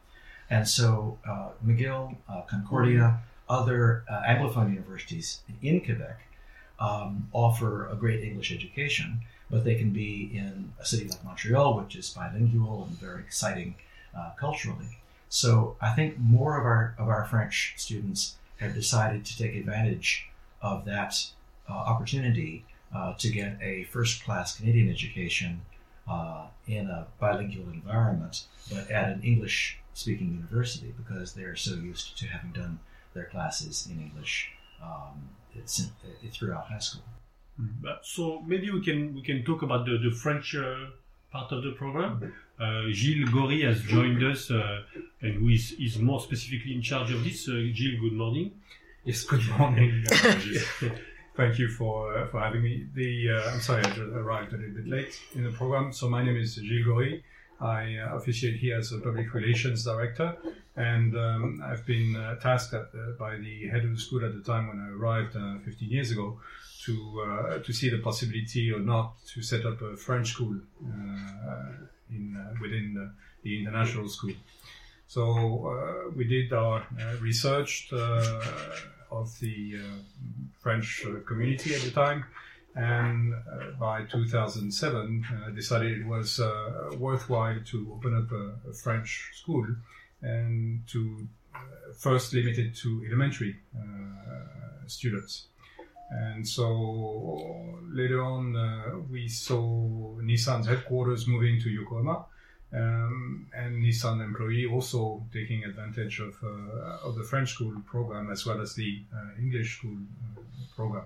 And 0.50 0.68
so 0.68 1.20
uh, 1.28 1.50
McGill, 1.66 2.16
uh, 2.28 2.42
Concordia, 2.42 3.20
other 3.48 4.04
uh, 4.10 4.22
Anglophone 4.28 4.74
universities 4.74 5.42
in 5.62 5.82
Quebec 5.82 6.20
um, 6.82 7.30
offer 7.32 7.88
a 7.88 7.96
great 7.96 8.24
English 8.24 8.52
education, 8.52 9.22
but 9.50 9.64
they 9.64 9.76
can 9.76 9.92
be 9.92 10.32
in 10.34 10.74
a 10.80 10.86
city 10.86 11.08
like 11.08 11.24
Montreal, 11.24 11.78
which 11.78 11.96
is 11.96 12.10
bilingual 12.10 12.86
and 12.90 13.00
very 13.00 13.22
exciting 13.22 13.76
uh, 14.18 14.32
culturally. 14.40 14.98
So 15.30 15.78
I 15.80 15.92
think 15.92 16.18
more 16.18 16.60
of 16.60 16.66
our 16.66 16.96
of 16.98 17.08
our 17.08 17.26
French 17.26 17.76
students 17.78 18.36
have 18.58 18.74
decided 18.74 19.24
to 19.26 19.38
take 19.38 19.56
advantage 19.56 20.28
of 20.62 20.86
that 20.86 21.14
uh, 21.70 21.74
opportunity 21.74 22.66
uh, 22.94 23.14
to 23.18 23.30
get 23.30 23.58
a 23.62 23.86
first 23.86 24.24
class 24.26 24.58
Canadian 24.58 24.90
education 24.90 25.62
uh, 26.10 26.48
in 26.68 26.88
a 26.88 27.08
bilingual 27.20 27.70
environment, 27.72 28.46
but 28.70 28.90
at 28.92 29.10
an 29.10 29.22
English 29.24 29.78
speaking 29.94 30.34
university 30.34 30.94
because 30.98 31.34
they're 31.34 31.56
so 31.56 31.76
used 31.76 32.18
to 32.18 32.26
having 32.28 32.52
done 32.52 32.80
their 33.14 33.26
classes 33.26 33.88
in 33.90 34.02
English 34.02 34.50
um, 34.84 35.30
throughout 36.32 36.66
high 36.68 36.80
school. 36.80 37.04
Mm-hmm. 37.60 37.88
So 38.04 38.42
maybe 38.46 38.72
we 38.72 38.82
can 38.82 39.14
we 39.16 39.22
can 39.22 39.44
talk 39.44 39.62
about 39.62 39.86
the, 39.86 39.98
the 39.98 40.12
French 40.12 40.56
uh, 40.56 40.88
part 41.32 41.52
of 41.52 41.64
the 41.64 41.72
program. 41.72 42.34
Uh, 42.60 42.84
Gilles 42.92 43.30
Gory 43.30 43.62
has 43.64 43.82
joined 43.82 44.24
us, 44.24 44.52
uh, 44.52 44.84
and 45.22 45.36
who 45.36 45.50
is, 45.50 45.74
is 45.80 45.98
more 45.98 46.20
specifically 46.22 46.76
in 46.76 46.82
charge 46.82 47.12
of 47.12 47.24
this. 47.24 47.48
Uh, 47.48 47.54
Gilles, 47.74 48.00
good 48.00 48.14
morning. 48.14 48.52
Yes, 49.04 49.24
good 49.24 49.48
morning. 49.58 50.06
Thank 51.36 51.58
you 51.58 51.70
for 51.70 52.18
uh, 52.18 52.28
for 52.28 52.40
having 52.40 52.62
me. 52.62 52.88
The 52.94 53.32
uh, 53.32 53.52
I'm 53.52 53.62
sorry 53.62 53.84
I 53.84 53.88
just 53.88 54.00
arrived 54.00 54.54
a 54.54 54.58
little 54.58 54.76
bit 54.76 54.88
late 54.88 55.20
in 55.34 55.44
the 55.44 55.52
program. 55.52 55.92
So 55.94 56.10
my 56.10 56.24
name 56.24 56.38
is 56.38 56.56
Gilles 56.56 56.86
Gory. 56.86 57.24
I 57.62 57.98
uh, 57.98 58.16
officiate 58.16 58.56
here 58.56 58.78
as 58.80 58.92
a 58.92 58.98
public 58.98 59.34
relations 59.34 59.84
director, 59.84 60.36
and 60.76 61.16
um, 61.16 61.64
I've 61.64 61.86
been 61.86 62.16
uh, 62.16 62.36
tasked 62.36 62.74
at, 62.74 62.90
uh, 62.96 63.12
by 63.20 63.38
the 63.38 63.68
head 63.68 63.84
of 63.86 63.92
the 63.92 64.02
school 64.02 64.26
at 64.26 64.34
the 64.34 64.42
time 64.42 64.68
when 64.68 64.80
I 64.80 64.90
arrived 64.90 65.36
uh, 65.36 65.60
15 65.64 65.90
years 65.90 66.12
ago 66.12 66.40
to 66.86 67.22
uh, 67.22 67.60
to 67.60 67.72
see 67.72 67.90
the 67.90 68.00
possibility 68.00 68.72
or 68.72 68.80
not 68.80 69.14
to 69.34 69.44
set 69.44 69.66
up 69.66 69.80
a 69.82 69.96
French 69.96 70.30
school 70.30 70.56
uh, 70.84 71.86
in 72.10 72.36
within 72.60 72.96
the, 72.96 73.14
the, 73.44 73.60
international 73.60 74.10
school. 74.10 74.34
So 75.08 76.12
we 76.16 76.24
did 76.24 76.52
our 76.54 76.84
research 77.20 77.92
of 77.92 79.40
the 79.40 79.80
French 80.60 81.06
community 81.28 81.76
at 81.76 81.82
the 81.82 81.92
time 81.92 82.26
and 82.76 83.34
uh, 83.34 83.72
by 83.80 84.04
2007 84.04 85.26
uh, 85.26 85.50
decided 85.52 86.00
it 86.00 86.06
was 86.06 86.40
uh, 86.40 86.92
worthwhile 86.98 87.60
to 87.66 87.92
open 87.94 88.16
up 88.16 88.32
a, 88.32 88.70
a, 88.70 88.74
French 88.74 89.32
school 89.34 89.66
and 90.22 90.82
to 90.88 91.28
uh, 91.54 91.60
first 91.98 92.34
limit 92.34 92.58
it 92.58 92.76
to 92.76 93.04
elementary 93.08 93.58
uh, 93.78 94.88
students. 94.88 95.48
And 96.12 96.48
so 96.48 97.80
later 97.90 98.22
on, 98.24 98.56
uh, 98.56 99.00
we 99.10 99.28
saw 99.28 100.18
Nissan's 100.22 100.68
headquarters 100.68 101.28
moving 101.28 101.60
to 101.62 101.70
Yokohama, 101.70 102.26
um, 102.74 103.48
and 103.54 103.82
Nissan 103.84 104.24
employee 104.24 104.66
also 104.66 105.26
taking 105.34 105.64
advantage 105.64 106.20
of, 106.20 106.36
of 107.04 107.16
the 107.16 107.24
French 107.24 107.52
school 107.52 107.74
program 107.86 108.30
as 108.30 108.46
well 108.46 108.62
as 108.62 108.76
the 108.76 109.04
English 109.40 109.78
school 109.78 109.98
program 110.76 111.04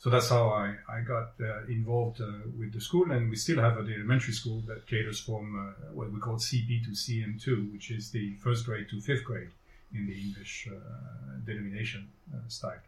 so 0.00 0.08
that's 0.08 0.30
how 0.30 0.48
I, 0.48 0.76
I 0.88 1.02
got 1.02 1.32
uh, 1.42 1.66
involved 1.68 2.22
uh, 2.22 2.26
with 2.58 2.72
the 2.72 2.80
school, 2.80 3.12
and 3.12 3.28
we 3.28 3.36
still 3.36 3.60
have 3.60 3.76
an 3.76 3.92
elementary 3.92 4.32
school 4.32 4.62
that 4.66 4.86
caters 4.86 5.20
from 5.20 5.44
uh, 5.54 5.92
what 5.92 6.10
we 6.10 6.18
call 6.18 6.36
CP 6.36 6.82
to 6.84 6.90
CM2, 6.92 7.70
which 7.70 7.90
is 7.90 8.10
the 8.10 8.32
first 8.36 8.64
grade 8.64 8.88
to 8.88 9.00
fifth 9.02 9.24
grade 9.24 9.50
in 9.94 10.06
the 10.06 10.18
English 10.18 10.68
uh, 10.72 11.40
denomination 11.44 12.08
uh, 12.34 12.38
style. 12.48 12.80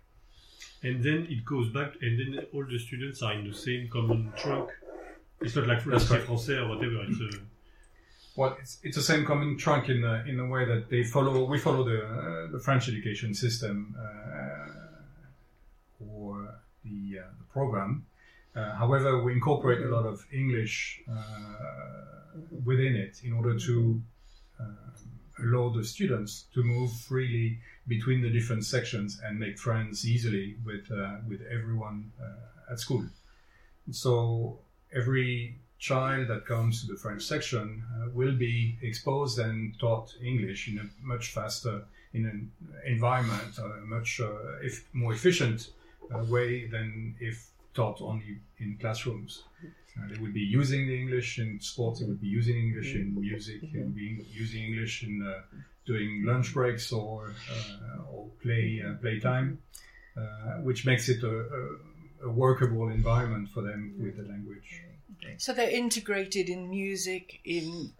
And 0.82 1.04
then 1.04 1.26
it 1.28 1.44
goes 1.44 1.68
back, 1.68 1.92
and 2.00 2.18
then 2.18 2.46
all 2.54 2.64
the 2.64 2.78
students 2.78 3.22
are 3.22 3.34
in 3.34 3.46
the 3.46 3.54
same 3.54 3.90
common 3.92 4.32
trunk. 4.34 4.70
It's 5.42 5.54
not 5.54 5.66
like 5.66 5.82
Français, 5.82 6.22
Français 6.22 6.62
or 6.62 6.68
whatever. 6.68 7.04
It's 7.06 7.20
a 7.20 7.38
well, 8.34 8.56
it's, 8.58 8.78
it's 8.82 8.96
the 8.96 9.02
same 9.02 9.26
common 9.26 9.58
trunk 9.58 9.90
in 9.90 10.00
the, 10.00 10.24
in 10.26 10.40
a 10.40 10.46
way 10.46 10.64
that 10.64 10.88
they 10.88 11.04
follow. 11.04 11.44
We 11.44 11.58
follow 11.58 11.84
the 11.84 12.06
uh, 12.06 12.50
the 12.50 12.58
French 12.58 12.88
education 12.88 13.34
system, 13.34 13.94
the, 16.84 17.20
uh, 17.20 17.22
the 17.38 17.44
program. 17.52 18.04
Uh, 18.54 18.74
however, 18.74 19.22
we 19.22 19.32
incorporate 19.32 19.80
a 19.80 19.88
lot 19.88 20.04
of 20.04 20.24
English 20.32 21.00
uh, 21.10 21.14
within 22.64 22.94
it 22.96 23.22
in 23.24 23.32
order 23.32 23.58
to 23.58 24.00
allow 25.42 25.70
the 25.70 25.82
students 25.82 26.44
to 26.54 26.62
move 26.62 26.92
freely 26.92 27.58
between 27.88 28.20
the 28.22 28.30
different 28.30 28.64
sections 28.64 29.20
and 29.24 29.40
make 29.40 29.58
friends 29.58 30.06
easily 30.06 30.54
with 30.64 30.86
with 31.28 31.40
everyone 31.50 32.12
at 32.70 32.78
school. 32.78 33.04
So 33.90 34.58
every 34.94 35.56
child 35.82 36.28
that 36.28 36.46
comes 36.46 36.80
to 36.80 36.92
the 36.92 36.96
French 36.96 37.22
section 37.22 37.82
uh, 37.96 38.08
will 38.14 38.36
be 38.36 38.78
exposed 38.82 39.40
and 39.40 39.76
taught 39.80 40.14
English 40.24 40.68
in 40.68 40.78
a 40.78 40.86
much 41.04 41.32
faster 41.32 41.82
in 42.14 42.24
an 42.24 42.52
environment, 42.86 43.58
uh, 43.58 43.68
much 43.84 44.20
uh, 44.20 44.28
if 44.62 44.84
more 44.92 45.12
efficient 45.12 45.70
uh, 46.14 46.24
way 46.24 46.66
than 46.66 47.14
if 47.20 47.52
taught 47.74 48.00
only 48.00 48.38
in 48.58 48.76
classrooms. 48.80 49.44
Uh, 49.96 50.08
they 50.08 50.18
would 50.18 50.32
be 50.32 50.40
using 50.40 50.86
the 50.86 50.98
English 50.98 51.38
in 51.38 51.60
sports. 51.60 52.00
They 52.00 52.06
would 52.06 52.20
be 52.20 52.26
using 52.26 52.56
English 52.56 52.94
in 52.94 53.14
music. 53.20 53.60
They 53.72 53.80
would 53.80 53.94
be 53.94 54.24
using 54.30 54.64
English 54.64 55.02
in 55.02 55.22
uh, 55.22 55.42
doing 55.86 56.24
lunch 56.24 56.54
breaks 56.54 56.92
or 56.92 57.34
uh, 57.50 58.10
or 58.10 58.28
play 58.42 58.82
uh, 58.86 58.94
playtime, 59.00 59.58
uh, 60.16 60.62
which 60.62 60.86
makes 60.86 61.08
it 61.08 61.22
a, 61.22 61.28
a, 61.28 62.28
a, 62.28 62.30
workable 62.30 62.88
environment 62.88 63.48
for 63.52 63.62
them 63.62 63.94
with 63.98 64.16
the 64.16 64.22
language. 64.22 64.82
So 65.36 65.52
they're 65.52 65.70
integrated 65.70 66.48
in 66.48 66.70
music, 66.70 67.40
in 67.44 67.92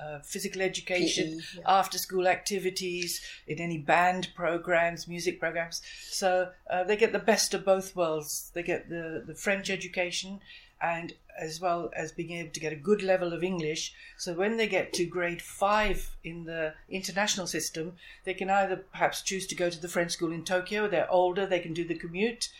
uh, 0.00 0.18
physical 0.20 0.62
education, 0.62 1.40
PE, 1.40 1.58
yeah. 1.60 1.78
after 1.78 1.98
school 1.98 2.26
activities, 2.26 3.20
in 3.46 3.60
any 3.60 3.78
band 3.78 4.28
programs, 4.34 5.06
music 5.06 5.38
programs. 5.38 5.82
So 6.02 6.50
uh, 6.70 6.84
they 6.84 6.96
get 6.96 7.12
the 7.12 7.18
best 7.18 7.54
of 7.54 7.64
both 7.64 7.94
worlds. 7.94 8.50
They 8.54 8.62
get 8.62 8.88
the, 8.88 9.22
the 9.26 9.34
French 9.34 9.70
education 9.70 10.40
and 10.80 11.14
as 11.38 11.60
well 11.60 11.90
as 11.96 12.12
being 12.12 12.32
able 12.32 12.50
to 12.50 12.60
get 12.60 12.72
a 12.72 12.76
good 12.76 13.02
level 13.02 13.32
of 13.32 13.42
English. 13.42 13.92
So 14.18 14.34
when 14.34 14.56
they 14.56 14.68
get 14.68 14.92
to 14.94 15.06
grade 15.06 15.42
five 15.42 16.14
in 16.22 16.44
the 16.44 16.74
international 16.88 17.46
system, 17.46 17.94
they 18.24 18.34
can 18.34 18.50
either 18.50 18.76
perhaps 18.76 19.22
choose 19.22 19.46
to 19.48 19.54
go 19.54 19.70
to 19.70 19.80
the 19.80 19.88
French 19.88 20.12
school 20.12 20.32
in 20.32 20.44
Tokyo. 20.44 20.86
They're 20.86 21.10
older, 21.10 21.46
they 21.46 21.60
can 21.60 21.72
do 21.72 21.86
the 21.86 21.94
commute, 21.94 22.50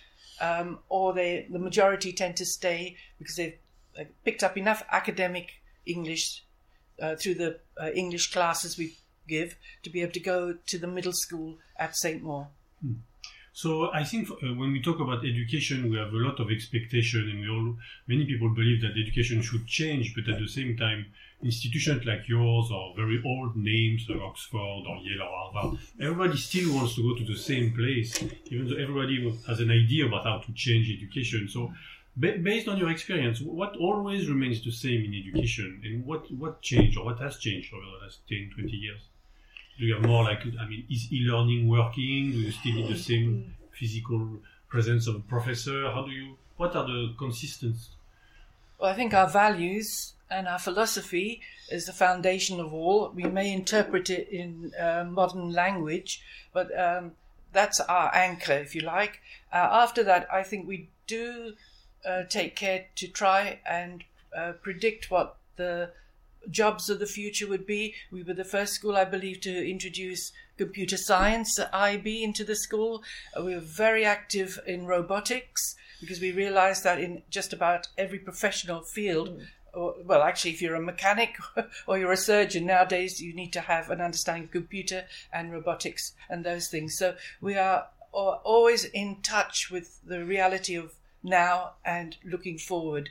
um, 0.41 0.81
or 0.89 1.13
they 1.13 1.47
the 1.51 1.59
majority 1.59 2.13
tend 2.13 2.37
to 2.37 2.47
stay 2.47 2.97
because 3.19 3.37
they've 3.37 3.59
picked 4.25 4.43
up 4.43 4.57
enough 4.57 4.85
academic 4.91 5.61
English 5.87 6.45
uh, 7.01 7.17
through 7.17 7.35
the 7.35 7.59
uh, 7.81 7.91
English 7.91 8.33
classes 8.33 8.79
we 8.79 8.97
give 9.29 9.57
to 9.83 9.91
be 9.91 10.03
able 10.03 10.13
to 10.13 10.21
go 10.21 10.55
to 10.67 10.79
the 10.79 10.87
middle 10.87 11.13
school 11.13 11.57
at 11.77 11.97
St. 11.97 12.23
Maur. 12.23 12.49
Hmm. 12.81 12.95
So 13.53 13.93
I 13.93 14.03
think 14.03 14.29
uh, 14.31 14.35
when 14.55 14.73
we 14.73 14.83
talk 14.83 14.99
about 14.99 15.25
education, 15.25 15.89
we 15.89 15.97
have 15.97 16.13
a 16.13 16.17
lot 16.17 16.41
of 16.41 16.51
expectation, 16.51 17.29
and 17.31 17.41
we 17.41 17.49
all 17.49 17.77
many 18.09 18.27
people 18.27 18.49
believe 18.49 18.83
that 18.83 18.99
education 19.01 19.43
should 19.43 19.65
change, 19.69 20.13
but 20.15 20.29
at 20.29 20.41
the 20.41 20.49
same 20.49 20.77
time, 20.77 21.07
institutions 21.41 22.05
like 22.05 22.29
yours 22.29 22.71
or 22.73 22.95
very 22.97 23.23
old 23.25 23.55
names 23.55 24.07
like 24.09 24.21
Oxford 24.21 24.59
or 24.89 24.97
Yale 25.03 25.23
or 25.23 25.53
Harvard, 25.53 25.79
everybody 26.01 26.37
still 26.37 26.75
wants 26.75 26.97
to 26.97 27.03
go 27.03 27.17
to 27.17 27.25
the 27.25 27.39
same 27.39 27.73
place, 27.73 28.21
even 28.47 28.69
though 28.69 28.77
everybody 28.77 29.17
has 29.47 29.61
an 29.61 29.71
idea 29.71 30.07
about 30.07 30.25
how 30.25 30.39
to 30.39 30.53
change 30.55 30.91
education. 30.91 31.49
So 31.49 31.73
based 32.19 32.69
on 32.69 32.79
your 32.79 32.91
experience, 32.91 33.41
what 33.41 33.77
always 33.77 34.29
remains 34.29 34.65
the 34.65 34.71
same 34.71 35.05
in 35.05 35.15
education, 35.15 35.81
and 35.85 36.05
what 36.05 36.31
what 36.33 36.63
changed 36.63 36.97
or 36.99 37.05
what 37.05 37.19
has 37.19 37.39
changed 37.39 37.73
over 37.75 37.85
the 37.85 38.05
last 38.05 38.21
10, 38.29 38.51
20 38.55 38.71
years? 38.71 39.01
Do 39.79 39.87
you 39.87 39.95
have 39.95 40.07
more 40.07 40.23
like, 40.23 40.41
I 40.61 40.69
mean, 40.69 40.85
is 40.89 41.13
e-learning 41.13 41.69
working? 41.69 42.31
Do 42.31 42.39
you 42.39 42.53
still 42.53 42.75
need 42.75 42.89
the 42.89 42.99
same 42.99 43.57
physical 43.73 44.39
presence 44.69 45.09
of 45.09 45.17
a 45.17 45.21
professor? 45.21 45.91
How 45.91 46.05
do 46.05 46.13
you? 46.13 46.37
What 46.57 46.77
are 46.77 46.87
the 46.87 47.13
consistent? 47.19 47.77
Well, 48.79 48.93
I 48.93 48.95
think 48.95 49.13
our 49.13 49.29
values 49.29 50.15
and 50.31 50.47
our 50.47 50.61
philosophy 50.61 51.41
is 51.71 51.87
the 51.87 51.93
foundation 51.93 52.61
of 52.61 52.73
all. 52.73 53.11
We 53.13 53.25
may 53.25 53.53
interpret 53.53 54.11
it 54.11 54.29
in 54.29 54.73
uh, 54.79 55.05
modern 55.11 55.51
language, 55.51 56.23
but 56.53 56.77
um, 56.79 57.13
that's 57.53 57.81
our 57.81 58.15
anchor, 58.15 58.53
if 58.53 58.75
you 58.77 58.83
like. 58.83 59.21
Uh, 59.53 59.57
after 59.57 60.05
that, 60.05 60.29
I 60.33 60.45
think 60.45 60.69
we 60.69 60.89
do 61.07 61.55
uh, 62.07 62.23
take 62.29 62.57
care 62.57 62.87
to 62.97 63.09
try 63.09 63.61
and 63.69 64.05
uh, 64.37 64.53
predict 64.63 65.11
what 65.11 65.37
the 65.57 65.91
jobs 66.51 66.91
of 66.91 66.99
the 66.99 67.07
future 67.07 67.47
would 67.47 67.67
be. 67.67 67.95
We 68.11 68.23
were 68.23 68.35
the 68.35 68.45
first 68.45 68.75
school, 68.75 68.97
I 68.97 69.05
believe, 69.05 69.41
to 69.43 69.71
introduce 69.71 70.33
computer 70.57 70.97
science 70.97 71.59
IB 71.73 72.23
into 72.23 72.45
the 72.45 72.57
school. 72.57 73.03
Uh, 73.37 73.43
we 73.43 73.55
were 73.55 73.61
very 73.61 74.05
active 74.05 74.59
in 74.67 74.87
robotics 74.87 75.77
because 76.01 76.21
we 76.21 76.33
realized 76.33 76.85
that 76.85 77.01
in 77.01 77.23
just 77.31 77.53
about 77.53 77.89
every 77.97 78.19
professional 78.19 78.83
field, 78.83 79.31
mm. 79.31 79.47
or, 79.73 79.95
well, 80.05 80.23
actually, 80.23 80.53
if 80.53 80.61
you're 80.61 80.75
a 80.75 80.83
mechanic 80.83 81.37
or 81.87 81.99
you're 81.99 82.13
a 82.13 82.17
surgeon 82.17 82.67
nowadays, 82.67 83.21
you 83.21 83.35
need 83.35 83.53
to 83.53 83.61
have 83.61 83.91
an 83.91 84.01
understanding 84.01 84.45
of 84.45 84.51
computer 84.51 85.05
and 85.33 85.53
robotics 85.53 86.13
and 86.29 86.45
those 86.45 86.69
things. 86.69 86.97
So 86.99 87.17
we 87.41 87.57
are 87.57 87.89
always 88.13 88.85
in 88.85 89.17
touch 89.23 89.71
with 89.71 89.99
the 90.05 90.25
reality 90.25 90.77
of 90.77 90.95
now 91.25 91.73
and 91.85 92.17
looking 92.25 92.59
forward. 92.59 93.11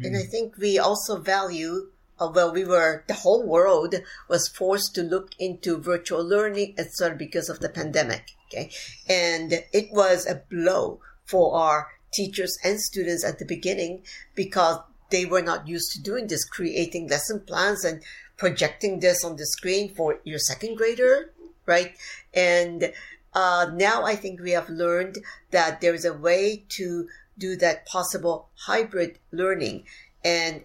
And 0.00 0.16
I 0.16 0.22
think 0.22 0.56
we 0.58 0.78
also 0.78 1.18
value, 1.18 1.90
uh, 2.20 2.30
well, 2.32 2.52
we 2.52 2.64
were, 2.64 3.04
the 3.08 3.14
whole 3.14 3.44
world 3.44 3.96
was 4.28 4.46
forced 4.46 4.94
to 4.94 5.02
look 5.02 5.32
into 5.40 5.76
virtual 5.78 6.24
learning, 6.24 6.74
etc., 6.78 7.16
because 7.16 7.48
of 7.48 7.58
the 7.58 7.68
pandemic. 7.68 8.30
Okay. 8.46 8.70
And 9.08 9.64
it 9.72 9.88
was 9.90 10.24
a 10.26 10.42
blow 10.48 11.00
for 11.24 11.56
our 11.56 11.88
teachers 12.12 12.56
and 12.64 12.80
students 12.80 13.24
at 13.24 13.38
the 13.38 13.44
beginning 13.44 14.02
because 14.34 14.78
they 15.10 15.24
were 15.24 15.42
not 15.42 15.66
used 15.66 15.92
to 15.92 16.02
doing 16.02 16.26
this, 16.26 16.44
creating 16.44 17.08
lesson 17.08 17.40
plans 17.40 17.84
and 17.84 18.02
projecting 18.36 19.00
this 19.00 19.24
on 19.24 19.36
the 19.36 19.46
screen 19.46 19.94
for 19.94 20.20
your 20.24 20.38
second 20.38 20.76
grader, 20.76 21.32
right? 21.66 21.96
And 22.32 22.92
uh, 23.34 23.70
now 23.74 24.04
I 24.04 24.16
think 24.16 24.40
we 24.40 24.52
have 24.52 24.68
learned 24.68 25.18
that 25.50 25.80
there 25.80 25.94
is 25.94 26.04
a 26.04 26.14
way 26.14 26.64
to 26.70 27.08
do 27.36 27.56
that 27.56 27.86
possible 27.86 28.48
hybrid 28.66 29.18
learning. 29.30 29.84
And 30.24 30.64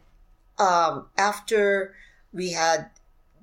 um, 0.58 1.08
after 1.18 1.96
we 2.32 2.52
had 2.52 2.90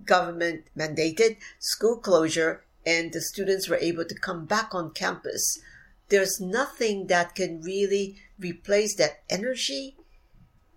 government 0.04 0.64
mandated 0.76 1.37
school 1.59 1.96
closure 1.96 2.64
and 2.85 3.12
the 3.12 3.20
students 3.20 3.68
were 3.68 3.76
able 3.76 4.04
to 4.04 4.14
come 4.14 4.46
back 4.46 4.74
on 4.74 4.90
campus, 4.92 5.61
there's 6.09 6.40
nothing 6.40 7.06
that 7.06 7.35
can 7.35 7.61
really 7.61 8.16
replace 8.38 8.96
that 8.96 9.22
energy, 9.28 9.96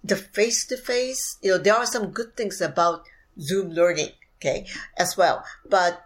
the 0.03 0.15
face 0.15 0.65
to 0.67 0.77
face. 0.77 1.38
You 1.41 1.51
know, 1.51 1.58
there 1.58 1.75
are 1.75 1.86
some 1.86 2.12
good 2.12 2.38
things 2.38 2.62
about 2.62 3.03
Zoom 3.39 3.71
learning, 3.71 4.10
okay, 4.38 4.67
as 4.97 5.17
well. 5.17 5.43
But 5.67 6.03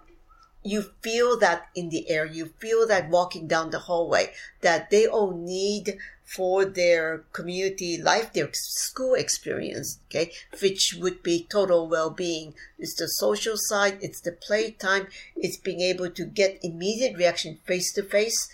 you 0.67 0.81
feel 1.01 1.37
that 1.39 1.69
in 1.75 1.89
the 1.89 2.09
air, 2.09 2.25
you 2.25 2.47
feel 2.59 2.85
that 2.87 3.09
walking 3.09 3.47
down 3.47 3.69
the 3.69 3.79
hallway, 3.79 4.33
that 4.61 4.89
they 4.89 5.07
all 5.07 5.31
need 5.31 5.97
for 6.25 6.65
their 6.65 7.19
community 7.31 7.97
life, 7.97 8.33
their 8.33 8.49
school 8.51 9.13
experience, 9.13 9.99
okay, 10.09 10.29
which 10.61 10.93
would 10.99 11.23
be 11.23 11.47
total 11.49 11.87
well-being. 11.87 12.53
It's 12.77 12.95
the 12.95 13.07
social 13.07 13.55
side, 13.55 13.99
it's 14.01 14.19
the 14.19 14.33
playtime, 14.33 15.07
it's 15.37 15.55
being 15.55 15.79
able 15.79 16.09
to 16.09 16.25
get 16.25 16.59
immediate 16.61 17.15
reaction 17.15 17.59
face 17.65 17.93
to 17.93 18.03
face, 18.03 18.49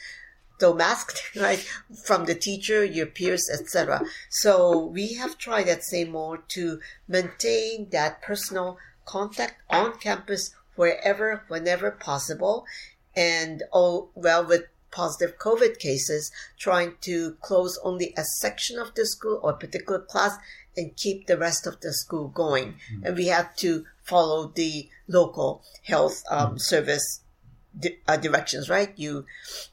though 0.60 0.76
masked, 0.76 1.36
right, 1.36 1.67
from 2.06 2.26
the 2.26 2.36
teacher, 2.36 2.86
your 2.86 3.08
peers, 3.08 3.49
etc. 3.52 4.04
So 4.30 4.78
we 4.86 5.13
have 5.13 5.39
tried 5.39 5.67
at 5.67 5.84
St. 5.84 6.12
Maur 6.12 6.43
to 6.49 6.80
maintain 7.08 7.89
that 7.89 8.21
personal 8.21 8.78
contact 9.06 9.63
on 9.69 9.97
campus 9.97 10.52
wherever, 10.75 11.43
whenever 11.47 11.91
possible. 11.91 12.65
And 13.15 13.63
oh, 13.71 14.09
well, 14.15 14.45
with 14.45 14.63
positive 14.91 15.38
COVID 15.38 15.79
cases, 15.79 16.31
trying 16.57 16.95
to 17.01 17.36
close 17.41 17.79
only 17.83 18.13
a 18.15 18.23
section 18.23 18.77
of 18.79 18.93
the 18.95 19.05
school 19.05 19.39
or 19.43 19.51
a 19.51 19.57
particular 19.57 19.99
class 19.99 20.38
and 20.77 20.95
keep 20.95 21.27
the 21.27 21.38
rest 21.38 21.67
of 21.67 21.81
the 21.81 21.93
school 21.93 22.29
going. 22.29 22.73
Mm-hmm. 22.73 23.05
And 23.05 23.17
we 23.17 23.27
have 23.27 23.55
to 23.57 23.86
follow 24.03 24.51
the 24.55 24.89
local 25.07 25.63
health 25.83 26.23
um, 26.29 26.47
mm-hmm. 26.47 26.57
service 26.57 27.21
di- 27.77 27.99
uh, 28.07 28.17
directions, 28.17 28.69
right? 28.69 28.91
You 28.95 29.25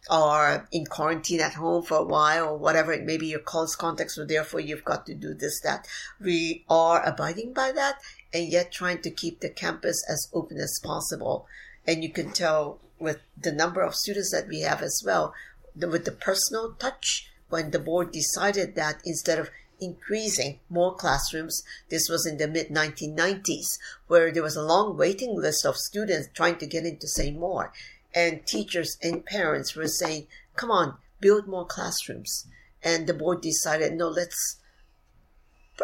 are 0.09 0.69
in 0.73 0.87
quarantine 0.87 1.41
at 1.41 1.55
home 1.55 1.83
for 1.83 1.99
a 1.99 2.05
while 2.05 2.51
or 2.51 2.59
whatever. 2.59 2.97
Maybe 2.99 3.27
your 3.27 3.41
close 3.41 3.77
contacts 3.77 4.17
were 4.17 4.27
therefore 4.27 4.61
you've 4.61 4.85
got 4.85 5.07
to 5.07 5.15
do 5.15 5.35
this, 5.35 5.61
that. 5.63 5.87
We 6.21 6.65
are 6.69 7.05
abiding 7.05 7.53
by 7.53 7.73
that 7.73 7.97
and 8.33 8.49
yet 8.49 8.73
trying 8.73 9.03
to 9.03 9.11
keep 9.11 9.41
the 9.41 9.51
campus 9.51 10.05
as 10.09 10.29
open 10.33 10.59
as 10.59 10.81
possible. 10.83 11.47
And 11.87 12.03
you 12.03 12.11
can 12.11 12.33
tell 12.33 12.81
with 12.99 13.19
the 13.41 13.53
number 13.53 13.81
of 13.81 13.95
students 13.95 14.31
that 14.33 14.49
we 14.49 14.61
have 14.61 14.83
as 14.83 15.03
well, 15.05 15.35
the, 15.75 15.89
with 15.89 16.05
the 16.05 16.13
personal 16.13 16.73
touch, 16.79 17.31
when 17.49 17.71
the 17.71 17.79
board 17.79 18.13
decided 18.13 18.77
that 18.77 19.01
instead 19.05 19.39
of 19.39 19.51
increasing 19.81 20.61
more 20.69 20.95
classrooms, 20.95 21.63
this 21.89 22.09
was 22.09 22.27
in 22.27 22.37
the 22.37 22.47
mid 22.47 22.69
1990s, 22.69 23.79
where 24.07 24.31
there 24.31 24.43
was 24.43 24.57
a 24.57 24.63
long 24.63 24.97
waiting 24.97 25.35
list 25.35 25.65
of 25.65 25.77
students 25.77 26.29
trying 26.35 26.57
to 26.59 26.67
get 26.67 26.85
into 26.85 27.09
more 27.33 27.73
And 28.15 28.47
teachers 28.47 28.97
and 29.03 29.25
parents 29.25 29.75
were 29.75 29.89
saying, 29.89 30.27
come 30.57 30.71
on, 30.71 30.97
build 31.21 31.47
more 31.47 31.67
classrooms. 31.67 32.47
And 32.83 33.07
the 33.07 33.15
board 33.15 33.41
decided, 33.41 33.95
no, 33.95 34.09
let's 34.09 34.57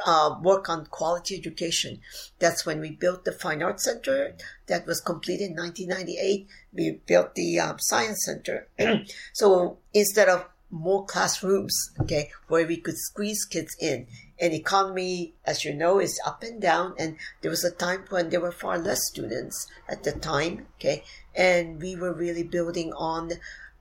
uh, 0.05 0.37
work 0.43 0.69
on 0.69 0.87
quality 0.87 1.37
education. 1.37 2.01
That's 2.39 2.67
when 2.67 2.81
we 2.81 2.91
built 2.91 3.25
the 3.25 3.33
Fine 3.33 3.63
Arts 3.63 3.85
Center 3.85 4.35
that 4.67 4.87
was 4.87 5.01
completed 5.01 5.51
in 5.51 5.57
1998. 5.57 6.47
We 6.73 7.01
built 7.07 7.35
the 7.35 7.61
um, 7.61 7.77
Science 7.79 8.25
Center. 8.25 8.69
so 9.33 9.79
instead 9.95 10.29
of 10.29 10.47
more 10.71 11.05
classrooms, 11.05 11.93
okay, 12.01 12.31
where 12.49 12.67
we 12.67 12.77
could 12.77 12.99
squeeze 12.99 13.45
kids 13.45 13.77
in, 13.81 14.07
and 14.39 14.53
economy, 14.53 15.35
as 15.45 15.65
you 15.65 15.73
know, 15.73 15.99
is 15.99 16.21
up 16.27 16.43
and 16.43 16.61
down. 16.61 16.95
And 16.99 17.17
there 17.41 17.51
was 17.51 17.65
a 17.65 17.71
time 17.71 18.05
when 18.11 18.31
there 18.31 18.41
were 18.41 18.53
far 18.53 18.79
less 18.79 19.07
students 19.07 19.67
at 19.89 20.03
the 20.03 20.13
time, 20.13 20.67
okay, 20.79 21.05
and 21.35 21.81
we 21.81 21.97
were 21.97 22.13
really 22.13 22.43
building 22.43 22.93
on 22.95 23.33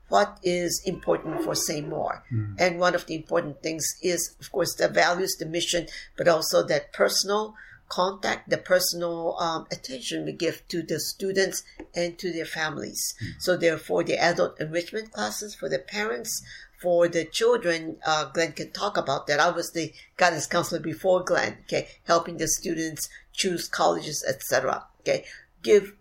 what 0.10 0.40
is 0.44 0.82
important 0.86 1.44
for 1.44 1.56
St. 1.56 1.88
Maur. 1.88 2.24
Mm. 2.32 2.56
And 2.60 2.80
one 2.80 2.96
of 2.96 3.06
the 3.08 3.16
important 3.16 3.62
things 3.62 3.86
is, 4.02 4.36
of 4.40 4.52
course, 4.52 4.76
the 4.76 4.88
values, 4.88 5.36
the 5.38 5.46
mission, 5.46 5.88
but 6.18 6.28
also 6.28 6.64
that 6.68 6.94
personal 6.94 7.56
contact, 7.90 8.50
the 8.50 8.58
personal 8.58 9.38
um, 9.40 9.68
attention 9.72 10.26
we 10.26 10.32
give 10.32 10.68
to 10.68 10.82
the 10.82 11.00
students 11.00 11.64
and 11.94 12.18
to 12.18 12.32
their 12.32 12.46
families. 12.46 13.16
Mm. 13.24 13.42
So 13.42 13.58
therefore, 13.58 14.04
the 14.04 14.18
adult 14.18 14.60
enrichment 14.60 15.12
classes 15.12 15.56
for 15.56 15.70
the 15.70 15.80
parents, 15.80 16.44
for 16.82 17.08
the 17.08 17.26
children, 17.26 17.98
uh, 18.06 18.26
Glenn 18.26 18.52
can 18.54 18.72
talk 18.72 18.98
about 18.98 19.28
that. 19.28 19.40
I 19.40 19.50
was 19.50 19.72
the 19.72 19.94
guidance 20.18 20.46
counselor 20.46 20.82
before 20.82 21.24
Glenn, 21.24 21.58
okay, 21.64 21.88
helping 22.06 22.38
the 22.38 22.48
students 22.48 23.10
choose 23.34 23.68
colleges, 23.68 24.24
etc. 24.28 24.86
Okay, 25.02 25.26
give 25.64 25.94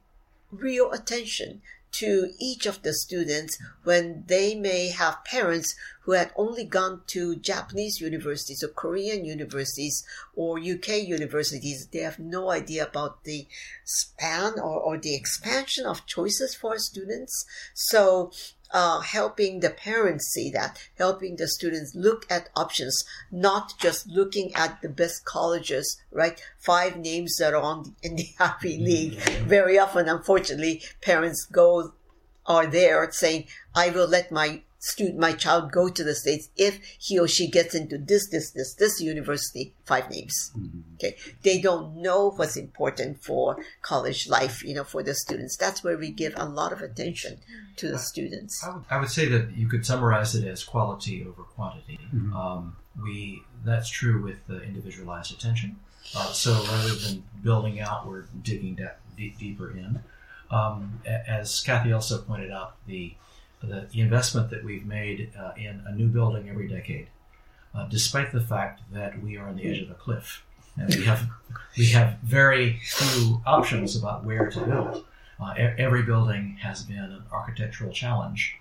real 0.50 0.92
attention 0.92 1.62
to 1.94 2.32
each 2.40 2.66
of 2.66 2.82
the 2.82 2.92
students 2.92 3.56
when 3.84 4.24
they 4.26 4.54
may 4.54 4.88
have 4.88 5.24
parents 5.24 5.74
who 6.02 6.12
had 6.12 6.32
only 6.36 6.64
gone 6.64 7.00
to 7.06 7.36
Japanese 7.36 8.00
universities 8.00 8.62
or 8.62 8.68
Korean 8.68 9.24
universities 9.24 10.04
or 10.34 10.58
UK 10.58 11.02
universities. 11.06 11.86
They 11.86 12.00
have 12.00 12.18
no 12.18 12.50
idea 12.50 12.84
about 12.86 13.24
the 13.24 13.46
span 13.84 14.58
or, 14.58 14.80
or 14.80 14.98
the 14.98 15.14
expansion 15.14 15.86
of 15.86 16.06
choices 16.06 16.54
for 16.54 16.78
students. 16.78 17.46
So 17.74 18.32
uh, 18.74 19.00
helping 19.00 19.60
the 19.60 19.70
parents 19.70 20.26
see 20.32 20.50
that, 20.50 20.76
helping 20.98 21.36
the 21.36 21.46
students 21.46 21.94
look 21.94 22.26
at 22.28 22.48
options, 22.56 23.04
not 23.30 23.72
just 23.78 24.08
looking 24.08 24.52
at 24.56 24.82
the 24.82 24.88
best 24.88 25.24
colleges, 25.24 25.96
right? 26.10 26.42
Five 26.58 26.96
names 26.96 27.36
that 27.36 27.54
are 27.54 27.62
on 27.62 27.84
the, 27.84 27.94
in 28.02 28.16
the 28.16 28.28
Ivy 28.40 28.78
League. 28.78 29.14
Very 29.46 29.78
often, 29.78 30.08
unfortunately, 30.08 30.82
parents 31.00 31.46
go 31.46 31.92
are 32.46 32.66
there 32.66 33.10
saying, 33.12 33.46
"I 33.74 33.90
will 33.90 34.08
let 34.08 34.32
my 34.32 34.62
student, 34.86 35.18
my 35.18 35.32
child, 35.32 35.72
go 35.72 35.88
to 35.88 36.04
the 36.04 36.14
states 36.14 36.48
if 36.56 36.78
he 36.98 37.18
or 37.18 37.28
she 37.28 37.50
gets 37.50 37.74
into 37.74 37.98
this, 37.98 38.28
this, 38.30 38.50
this, 38.50 38.74
this 38.74 39.00
university." 39.00 39.74
Five 39.84 40.10
names. 40.10 40.52
Mm-hmm. 40.56 40.80
Okay, 40.94 41.16
they 41.42 41.60
don't 41.60 41.96
know 41.96 42.30
what's 42.30 42.56
important 42.56 43.22
for 43.22 43.56
college 43.82 44.28
life. 44.28 44.62
You 44.64 44.74
know, 44.74 44.84
for 44.84 45.02
the 45.02 45.14
students. 45.14 45.56
That's 45.56 45.82
where 45.84 45.98
we 45.98 46.10
give 46.10 46.34
a 46.36 46.46
lot 46.46 46.72
of 46.72 46.80
attention 46.80 47.38
to 47.76 47.88
the 47.88 47.98
students. 47.98 48.64
I 48.64 48.74
would, 48.74 48.84
I 48.90 48.98
would 49.00 49.10
say 49.10 49.26
that 49.26 49.56
you 49.56 49.68
could 49.68 49.84
summarize 49.84 50.34
it 50.34 50.46
as 50.46 50.64
quality 50.64 51.24
over 51.26 51.42
quantity. 51.42 51.98
Mm-hmm. 52.14 52.36
Um, 52.36 52.76
we 53.02 53.42
that's 53.64 53.88
true 53.88 54.22
with 54.22 54.46
the 54.46 54.62
individualized 54.62 55.32
attention. 55.32 55.76
Uh, 56.14 56.32
so 56.32 56.52
rather 56.52 56.94
than 56.94 57.24
building 57.42 57.80
out, 57.80 58.06
we're 58.06 58.26
digging 58.42 58.74
de- 58.76 59.34
deeper 59.38 59.70
in. 59.70 60.00
Um, 60.50 61.00
as 61.06 61.60
Kathy 61.62 61.92
also 61.92 62.20
pointed 62.20 62.52
out, 62.52 62.76
the, 62.86 63.14
the, 63.68 63.86
the 63.92 64.00
investment 64.00 64.50
that 64.50 64.64
we've 64.64 64.86
made 64.86 65.32
uh, 65.38 65.52
in 65.56 65.82
a 65.86 65.94
new 65.94 66.08
building 66.08 66.48
every 66.48 66.68
decade 66.68 67.08
uh, 67.74 67.86
despite 67.88 68.32
the 68.32 68.40
fact 68.40 68.82
that 68.92 69.20
we 69.22 69.36
are 69.36 69.48
on 69.48 69.56
the 69.56 69.64
edge 69.68 69.82
of 69.82 69.90
a 69.90 69.94
cliff 69.94 70.44
and 70.76 70.94
we 70.94 71.04
have 71.04 71.28
we 71.76 71.86
have 71.90 72.18
very 72.22 72.80
few 72.82 73.40
options 73.46 73.96
about 73.96 74.24
where 74.24 74.50
to 74.50 74.60
build. 74.60 75.04
Uh, 75.40 75.54
every 75.56 76.02
building 76.02 76.56
has 76.60 76.82
been 76.82 76.98
an 76.98 77.22
architectural 77.32 77.92
challenge, 77.92 78.56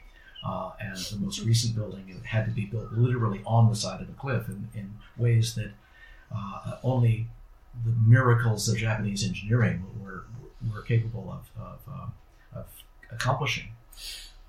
uh, 0.45 0.71
and 0.79 0.97
the 0.97 1.17
most 1.17 1.41
recent 1.41 1.75
building 1.75 2.21
had 2.25 2.45
to 2.45 2.51
be 2.51 2.65
built 2.65 2.91
literally 2.93 3.41
on 3.45 3.69
the 3.69 3.75
side 3.75 4.01
of 4.01 4.09
a 4.09 4.13
cliff 4.13 4.47
in, 4.47 4.67
in 4.73 4.93
ways 5.17 5.55
that 5.55 5.71
uh, 6.35 6.77
only 6.83 7.27
the 7.85 7.91
miracles 8.05 8.67
of 8.67 8.77
Japanese 8.77 9.23
engineering 9.23 9.83
were 10.01 10.25
were 10.71 10.81
capable 10.81 11.31
of 11.31 11.61
of, 11.61 12.11
of 12.55 12.65
accomplishing. 13.11 13.69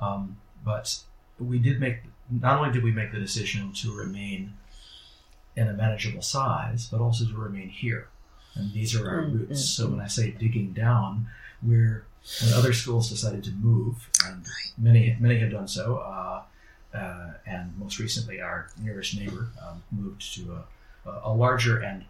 Um, 0.01 0.37
but 0.65 0.99
we 1.39 1.59
did 1.59 1.81
make 1.81 1.99
not 2.31 2.59
only 2.59 2.73
did 2.73 2.83
we 2.83 2.93
make 2.93 3.13
the 3.13 3.19
decision 3.19 3.73
to 3.75 3.95
remain 3.95 4.55
in 5.57 5.69
a 5.69 5.73
manageable 5.73 6.23
size, 6.23 6.89
but 6.91 7.01
also 7.01 7.25
to 7.27 7.37
remain 7.37 7.69
here. 7.69 8.09
And 8.57 8.73
these 8.73 8.95
are 8.95 9.09
our 9.09 9.23
Mm, 9.25 9.33
roots. 9.35 9.63
mm, 9.63 9.77
So 9.77 9.89
when 9.89 10.01
I 10.01 10.07
say 10.07 10.31
digging 10.31 10.73
down, 10.73 11.27
we're 11.63 12.07
when 12.43 12.53
other 12.55 12.73
schools 12.73 13.11
decided 13.11 13.45
to 13.45 13.51
move, 13.53 14.09
and 14.27 14.45
many 14.79 15.17
many 15.21 15.39
have 15.41 15.51
done 15.51 15.69
so, 15.69 15.97
uh, 15.99 16.43
uh, 16.97 17.33
and 17.47 17.77
most 17.79 17.99
recently 17.99 18.41
our 18.41 18.71
nearest 18.81 19.17
neighbor 19.19 19.49
um, 19.63 19.83
moved 19.93 20.35
to 20.37 20.57
a, 21.07 21.11
a 21.25 21.33
larger 21.35 21.79
and 21.81 22.05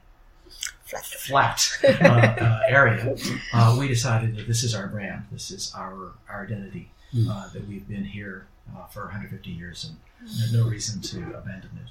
Flat. 0.85 1.05
flat 1.07 1.79
uh, 1.85 2.07
uh, 2.07 2.61
area, 2.69 3.17
uh, 3.55 3.75
we 3.79 3.89
decided 3.89 4.37
that 4.37 4.47
this 4.47 4.63
is 4.63 4.75
our 4.75 4.87
brand, 4.87 5.25
this 5.33 5.51
is 5.51 5.73
our, 5.75 6.13
our 6.29 6.45
identity, 6.45 6.91
Mm. 7.15 7.31
uh, 7.31 7.49
that 7.53 7.69
we've 7.69 7.87
been 7.87 8.05
here 8.05 8.49
uh, 8.77 8.87
for 8.87 9.03
150 9.03 9.49
years 9.49 9.85
and 9.85 9.97
there's 10.37 10.53
no 10.53 10.67
reason 10.67 11.01
to 11.01 11.19
abandon 11.39 11.71
it. 11.85 11.91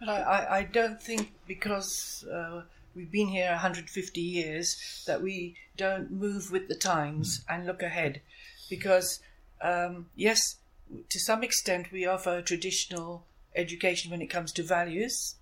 But 0.00 0.08
I, 0.08 0.58
I, 0.58 0.62
don't 0.64 1.00
think 1.00 1.32
because 1.46 2.24
uh, 2.24 2.62
we've 2.92 3.10
been 3.10 3.28
here 3.28 3.50
150 3.50 4.20
years 4.20 5.04
that 5.06 5.22
we 5.22 5.54
don't 5.76 6.10
move 6.10 6.50
with 6.50 6.66
the 6.66 6.74
times 6.74 7.44
and 7.48 7.66
look 7.66 7.82
ahead. 7.82 8.20
Because, 8.68 9.20
um, 9.62 10.06
yes, 10.16 10.56
to 11.08 11.20
some 11.20 11.44
extent 11.44 11.92
we 11.92 12.04
offer 12.04 12.42
traditional 12.42 13.26
education 13.54 14.10
when 14.10 14.22
it 14.22 14.26
comes 14.26 14.50
to 14.52 14.64
values, 14.64 15.36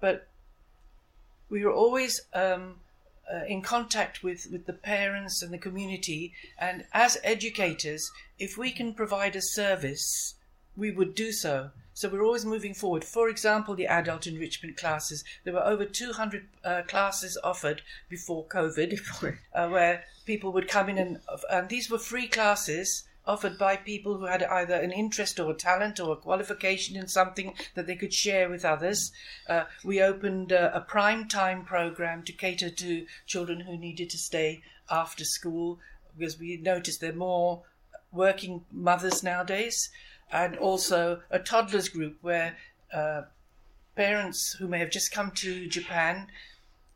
but 0.00 0.28
we 1.50 1.64
are 1.64 1.72
always 1.72 2.22
um, 2.32 2.76
uh, 3.32 3.44
in 3.46 3.62
contact 3.62 4.22
with, 4.22 4.48
with 4.50 4.66
the 4.66 4.72
parents 4.72 5.42
and 5.42 5.52
the 5.52 5.58
community. 5.58 6.32
And 6.58 6.84
as 6.92 7.18
educators, 7.22 8.10
if 8.38 8.56
we 8.56 8.70
can 8.70 8.94
provide 8.94 9.36
a 9.36 9.42
service, 9.42 10.34
we 10.76 10.90
would 10.90 11.14
do 11.14 11.32
so. 11.32 11.70
So 11.94 12.08
we're 12.08 12.24
always 12.24 12.44
moving 12.44 12.74
forward. 12.74 13.04
For 13.04 13.28
example, 13.28 13.74
the 13.74 13.88
adult 13.88 14.26
enrichment 14.26 14.76
classes. 14.76 15.24
There 15.42 15.54
were 15.54 15.66
over 15.66 15.84
200 15.84 16.46
uh, 16.64 16.82
classes 16.86 17.36
offered 17.42 17.82
before 18.08 18.46
COVID, 18.46 19.00
uh, 19.52 19.68
where 19.68 20.04
people 20.24 20.52
would 20.52 20.68
come 20.68 20.88
in 20.88 20.98
and, 20.98 21.18
and 21.50 21.68
these 21.68 21.90
were 21.90 21.98
free 21.98 22.28
classes 22.28 23.07
offered 23.28 23.58
by 23.58 23.76
people 23.76 24.16
who 24.16 24.24
had 24.24 24.42
either 24.42 24.74
an 24.74 24.90
interest 24.90 25.38
or 25.38 25.50
a 25.50 25.54
talent 25.54 26.00
or 26.00 26.12
a 26.12 26.16
qualification 26.16 26.96
in 26.96 27.06
something 27.06 27.54
that 27.74 27.86
they 27.86 27.94
could 27.94 28.12
share 28.12 28.48
with 28.48 28.64
others. 28.64 29.12
Uh, 29.48 29.64
we 29.84 30.02
opened 30.02 30.52
uh, 30.52 30.70
a 30.72 30.80
prime 30.80 31.28
time 31.28 31.64
program 31.64 32.24
to 32.24 32.32
cater 32.32 32.70
to 32.70 33.06
children 33.26 33.60
who 33.60 33.76
needed 33.76 34.08
to 34.10 34.18
stay 34.18 34.62
after 34.90 35.24
school 35.24 35.78
because 36.16 36.38
we 36.38 36.56
noticed 36.56 37.00
there 37.00 37.12
are 37.12 37.16
more 37.16 37.62
working 38.10 38.64
mothers 38.72 39.22
nowadays, 39.22 39.90
and 40.32 40.56
also 40.56 41.20
a 41.30 41.38
toddlers 41.38 41.88
group 41.88 42.16
where 42.22 42.56
uh, 42.92 43.22
parents 43.96 44.56
who 44.58 44.66
may 44.66 44.78
have 44.78 44.90
just 44.90 45.12
come 45.12 45.30
to 45.30 45.66
Japan 45.68 46.26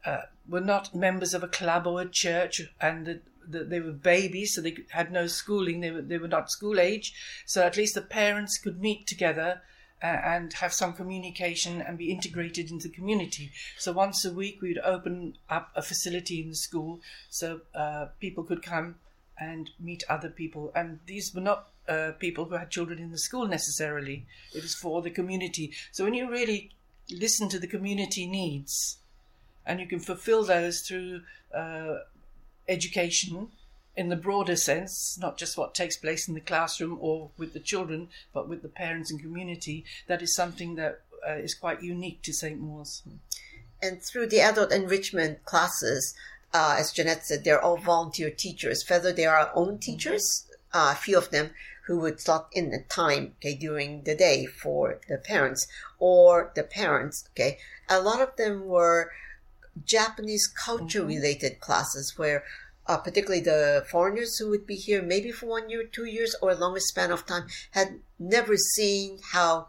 uh, 0.05 0.23
were 0.49 0.61
not 0.61 0.95
members 0.95 1.35
of 1.35 1.43
a 1.43 1.49
club 1.49 1.87
or 1.87 2.01
a 2.01 2.09
church, 2.09 2.63
and 2.81 3.07
the, 3.07 3.15
the, 3.15 3.21
they 3.49 3.81
were 3.81 3.93
babies, 3.93 4.55
so 4.55 4.61
they 4.61 4.77
had 4.91 5.13
no 5.13 5.27
schooling. 5.27 5.81
They 5.81 5.91
were 5.91 6.03
they 6.03 6.19
were 6.19 6.29
not 6.29 6.51
school 6.51 6.81
age, 6.81 7.15
so 7.47 7.63
at 7.63 7.77
least 7.77 7.95
the 7.95 8.03
parents 8.03 8.59
could 8.59 8.81
meet 8.81 9.07
together 9.07 9.63
uh, 10.03 10.07
and 10.07 10.53
have 10.55 10.73
some 10.73 10.93
communication 10.93 11.81
and 11.81 11.97
be 11.97 12.11
integrated 12.11 12.71
into 12.71 12.89
the 12.89 12.95
community. 12.95 13.53
So 13.79 13.93
once 13.93 14.25
a 14.25 14.33
week, 14.33 14.61
we'd 14.61 14.79
open 14.79 15.37
up 15.49 15.71
a 15.77 15.83
facility 15.83 16.41
in 16.41 16.49
the 16.49 16.57
school 16.57 17.01
so 17.31 17.61
uh, 17.75 18.07
people 18.19 18.45
could 18.45 18.63
come 18.63 18.97
and 19.39 19.71
meet 19.79 20.03
other 20.09 20.29
people. 20.29 20.73
And 20.75 21.01
these 21.07 21.35
were 21.35 21.41
not 21.41 21.69
uh, 21.89 22.13
people 22.19 22.47
who 22.47 22.57
had 22.57 22.71
children 22.71 22.99
in 22.99 23.11
the 23.11 23.19
school 23.19 23.47
necessarily. 23.47 24.27
It 24.55 24.63
was 24.63 24.75
for 24.75 25.03
the 25.03 25.11
community. 25.11 25.73
So 25.93 26.05
when 26.05 26.15
you 26.15 26.31
really 26.31 26.71
listen 27.11 27.49
to 27.51 27.59
the 27.59 27.67
community 27.67 28.27
needs, 28.27 28.99
and 29.65 29.79
you 29.79 29.87
can 29.87 30.01
fulfill 30.01 30.45
those 30.45 30.81
through 30.81 31.23
uh, 31.55 31.99
education 32.69 33.49
in 33.97 34.09
the 34.09 34.17
broader 34.17 34.57
sense, 34.57 35.19
not 35.21 35.37
just 35.37 35.59
what 35.59 35.75
takes 35.75 35.97
place 35.97 36.27
in 36.27 36.35
the 36.35 36.41
classroom 36.41 36.97
or 37.01 37.31
with 37.37 37.53
the 37.53 37.61
children, 37.61 38.09
but 38.33 38.49
with 38.49 38.63
the 38.63 38.69
parents 38.69 39.11
and 39.11 39.21
community, 39.21 39.85
that 40.07 40.23
is 40.23 40.35
something 40.35 40.77
that 40.77 41.01
uh, 41.29 41.33
is 41.35 41.55
quite 41.55 41.83
unique 41.83 42.23
to 42.23 42.33
St. 42.33 42.59
Maur's. 42.59 43.03
And 43.83 44.03
through 44.03 44.29
the 44.29 44.41
adult 44.41 44.73
enrichment 44.73 45.45
classes, 45.45 46.15
uh, 46.55 46.77
as 46.79 46.93
Jeanette 46.93 47.27
said, 47.27 47.45
they're 47.45 47.61
all 47.61 47.77
volunteer 47.77 48.31
teachers. 48.31 48.85
Whether 48.89 49.13
they 49.13 49.27
are 49.27 49.37
our 49.37 49.53
own 49.55 49.79
teachers, 49.79 50.47
uh, 50.73 50.95
a 50.97 50.99
few 50.99 51.19
of 51.19 51.31
them 51.31 51.51
who 51.87 51.99
would 51.99 52.21
slot 52.21 52.49
in 52.53 52.71
the 52.71 52.85
time 52.89 53.35
okay, 53.39 53.55
during 53.55 54.03
the 54.03 54.15
day 54.15 54.47
for 54.47 55.01
the 55.09 55.19
parents, 55.19 55.67
or 55.99 56.53
the 56.55 56.63
parents. 56.63 57.29
Okay, 57.31 57.59
a 57.89 58.01
lot 58.01 58.21
of 58.21 58.37
them 58.37 58.67
were 58.67 59.11
Japanese 59.85 60.47
culture 60.47 61.05
related 61.05 61.61
classes 61.61 62.15
where. 62.17 62.45
Uh, 62.85 62.97
particularly 62.97 63.41
the 63.41 63.87
foreigners 63.89 64.39
who 64.39 64.51
would 64.51 64.67
be 64.67 64.75
here 64.75 65.01
maybe 65.01 65.31
for 65.31 65.47
one 65.47 65.71
year, 65.71 65.85
two 65.85 66.05
years, 66.05 66.35
or 66.43 66.51
a 66.51 66.57
longer 66.57 66.81
span 66.81 67.13
of 67.13 67.25
time, 67.25 67.47
had 67.71 68.01
never 68.19 68.57
seen 68.57 69.21
how 69.31 69.69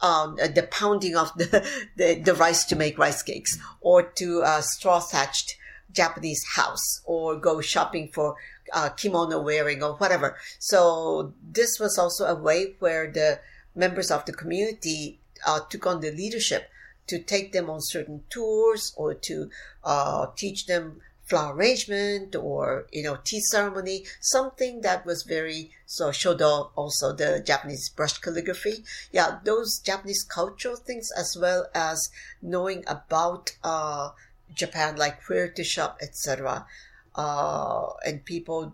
um, 0.00 0.36
the 0.36 0.68
pounding 0.70 1.16
of 1.16 1.32
the, 1.34 1.66
the, 1.96 2.14
the 2.14 2.34
rice 2.34 2.64
to 2.66 2.76
make 2.76 2.98
rice 2.98 3.22
cakes 3.22 3.58
or 3.80 4.02
to 4.02 4.42
a 4.42 4.62
straw 4.62 5.00
thatched 5.00 5.56
Japanese 5.92 6.44
house 6.54 7.00
or 7.04 7.36
go 7.36 7.60
shopping 7.60 8.08
for 8.12 8.36
uh, 8.72 8.90
kimono 8.90 9.40
wearing 9.40 9.82
or 9.82 9.94
whatever. 9.94 10.36
So 10.58 11.34
this 11.42 11.78
was 11.80 11.98
also 11.98 12.26
a 12.26 12.34
way 12.34 12.74
where 12.78 13.10
the 13.10 13.40
members 13.74 14.10
of 14.10 14.24
the 14.26 14.32
community 14.32 15.20
uh, 15.46 15.60
took 15.68 15.86
on 15.86 16.00
the 16.00 16.10
leadership 16.10 16.68
to 17.08 17.18
take 17.18 17.52
them 17.52 17.68
on 17.68 17.80
certain 17.80 18.22
tours 18.30 18.92
or 18.96 19.14
to 19.14 19.50
uh, 19.84 20.26
teach 20.36 20.66
them 20.66 21.00
flower 21.28 21.54
arrangement 21.54 22.34
or 22.34 22.86
you 22.90 23.02
know 23.02 23.18
tea 23.22 23.40
ceremony 23.40 24.04
something 24.18 24.80
that 24.80 25.04
was 25.04 25.24
very 25.24 25.70
so 25.84 26.08
shodo 26.08 26.70
also 26.74 27.12
the 27.12 27.42
japanese 27.44 27.90
brush 27.90 28.16
calligraphy. 28.18 28.82
Yeah 29.12 29.38
those 29.44 29.78
japanese 29.78 30.22
cultural 30.22 30.76
things 30.76 31.10
as 31.16 31.36
well 31.38 31.66
as 31.74 32.10
knowing 32.40 32.82
about 32.86 33.54
uh 33.62 34.10
japan 34.54 34.96
like 34.96 35.20
where 35.28 35.48
to 35.50 35.62
shop 35.62 35.98
etc 36.00 36.66
uh 37.14 37.88
and 38.06 38.24
people 38.24 38.72